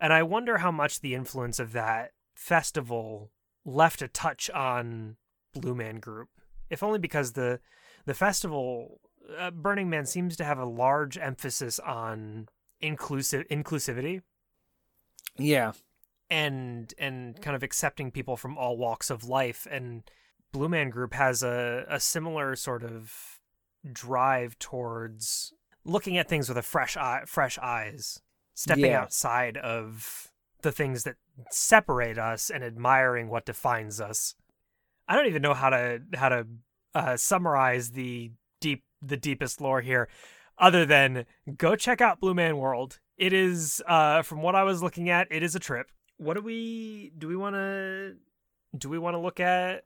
And 0.00 0.12
i 0.12 0.22
wonder 0.22 0.58
how 0.58 0.72
much 0.72 1.00
the 1.00 1.14
influence 1.14 1.60
of 1.60 1.72
that 1.72 2.12
festival 2.34 3.30
left 3.64 4.02
a 4.02 4.08
touch 4.08 4.50
on 4.50 5.16
blue 5.54 5.74
man 5.74 6.00
group. 6.00 6.28
If 6.70 6.82
only 6.82 6.98
because 6.98 7.32
the 7.32 7.60
the 8.04 8.14
festival 8.14 9.00
uh, 9.38 9.50
Burning 9.50 9.88
Man 9.88 10.06
seems 10.06 10.36
to 10.36 10.44
have 10.44 10.58
a 10.58 10.64
large 10.64 11.16
emphasis 11.16 11.78
on 11.78 12.48
inclusive 12.80 13.46
inclusivity. 13.48 14.22
Yeah. 15.38 15.72
and 16.28 16.92
and 16.98 17.40
kind 17.40 17.54
of 17.56 17.62
accepting 17.62 18.10
people 18.10 18.36
from 18.36 18.58
all 18.58 18.76
walks 18.76 19.10
of 19.10 19.24
life. 19.24 19.66
And 19.70 20.02
Blue 20.52 20.68
Man 20.68 20.90
Group 20.90 21.14
has 21.14 21.42
a 21.42 21.84
a 21.88 21.98
similar 21.98 22.54
sort 22.56 22.84
of 22.84 23.38
drive 23.90 24.58
towards 24.58 25.52
looking 25.84 26.16
at 26.16 26.28
things 26.28 26.48
with 26.48 26.58
a 26.58 26.62
fresh 26.62 26.96
eye, 26.96 27.22
fresh 27.26 27.58
eyes, 27.58 28.20
stepping 28.54 28.84
Yeah. 28.86 29.00
outside 29.00 29.56
of 29.56 30.28
the 30.60 30.70
things 30.70 31.02
that 31.04 31.16
separate 31.50 32.18
us 32.18 32.50
and 32.50 32.62
admiring 32.62 33.28
what 33.28 33.44
defines 33.46 34.00
us. 34.00 34.34
I 35.08 35.16
don't 35.16 35.26
even 35.26 35.42
know 35.42 35.54
how 35.54 35.70
to 35.70 36.02
how 36.14 36.28
to 36.28 36.46
uh, 36.94 37.16
summarize 37.16 37.92
the 37.92 38.30
deep 38.60 38.84
the 39.00 39.16
deepest 39.16 39.60
lore 39.60 39.80
here, 39.80 40.08
other 40.58 40.86
than 40.86 41.26
go 41.56 41.74
check 41.74 42.00
out 42.00 42.20
Blue 42.20 42.34
Man 42.34 42.58
World. 42.58 43.00
It 43.16 43.32
is, 43.32 43.82
uh, 43.86 44.22
from 44.22 44.42
what 44.42 44.54
I 44.54 44.62
was 44.62 44.82
looking 44.82 45.08
at, 45.10 45.28
it 45.30 45.42
is 45.42 45.54
a 45.54 45.60
trip. 45.60 45.90
What 46.16 46.34
do 46.34 46.40
we 46.40 47.12
do? 47.16 47.26
We 47.28 47.36
want 47.36 47.56
to 47.56 48.16
do 48.76 48.88
we 48.88 48.98
want 48.98 49.14
to 49.14 49.18
look 49.18 49.40
at 49.40 49.84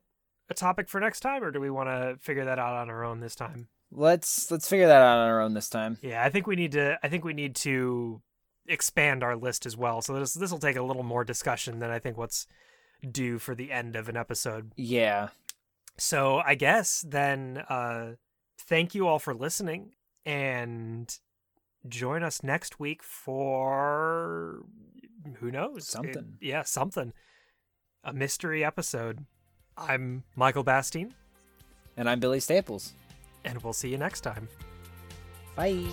a 0.49 0.55
topic 0.55 0.89
for 0.89 1.01
next 1.01 1.21
time, 1.21 1.43
or 1.43 1.51
do 1.51 1.61
we 1.61 1.71
want 1.71 1.89
to 1.89 2.17
figure 2.21 2.45
that 2.45 2.59
out 2.59 2.75
on 2.75 2.89
our 2.91 3.05
own 3.05 3.21
this 3.21 3.35
time? 3.35 3.69
Let's 3.91 4.51
let's 4.51 4.69
figure 4.69 4.87
that 4.89 5.03
out 5.03 5.19
on 5.19 5.29
our 5.29 5.41
own 5.41 5.55
this 5.55 5.69
time. 5.69 5.99
Yeah, 6.03 6.25
I 6.25 6.29
think 6.31 6.47
we 6.47 6.57
need 6.57 6.73
to. 6.73 6.99
I 7.03 7.09
think 7.09 7.25
we 7.25 7.33
need 7.35 7.55
to 7.57 8.21
expand 8.69 9.23
our 9.23 9.37
list 9.37 9.65
as 9.65 9.77
well. 9.77 10.03
So 10.03 10.19
this 10.19 10.35
this 10.35 10.51
will 10.51 10.59
take 10.59 10.77
a 10.77 10.83
little 10.83 11.05
more 11.05 11.25
discussion 11.25 11.79
than 11.79 11.91
I 11.91 11.99
think 11.99 12.17
what's 12.17 12.47
due 13.09 13.39
for 13.39 13.55
the 13.55 13.71
end 13.71 13.95
of 13.95 14.09
an 14.09 14.17
episode. 14.17 14.73
Yeah. 14.77 15.29
So 15.99 16.39
I 16.45 16.57
guess 16.57 17.05
then, 17.09 17.59
uh, 17.69 18.13
thank 18.59 18.95
you 18.95 19.07
all 19.07 19.19
for 19.19 19.35
listening, 19.35 19.93
and 20.25 21.17
join 21.89 22.23
us 22.25 22.43
next 22.43 22.81
week 22.81 23.03
for 23.03 24.63
who 25.39 25.51
knows 25.51 25.87
Something. 25.87 26.37
It- 26.41 26.47
yeah, 26.47 26.63
something. 26.63 27.13
A 28.05 28.13
mystery 28.13 28.65
episode. 28.65 29.27
I'm 29.77 30.23
Michael 30.37 30.65
Bastine, 30.65 31.13
And 31.97 32.09
I'm 32.09 32.21
Billy 32.21 32.41
Staples. 32.41 32.95
and 33.45 33.63
we'll 33.63 33.73
see 33.73 33.89
you 33.89 33.99
next 33.99 34.23
time. 34.23 34.49
Bye. 35.55 35.85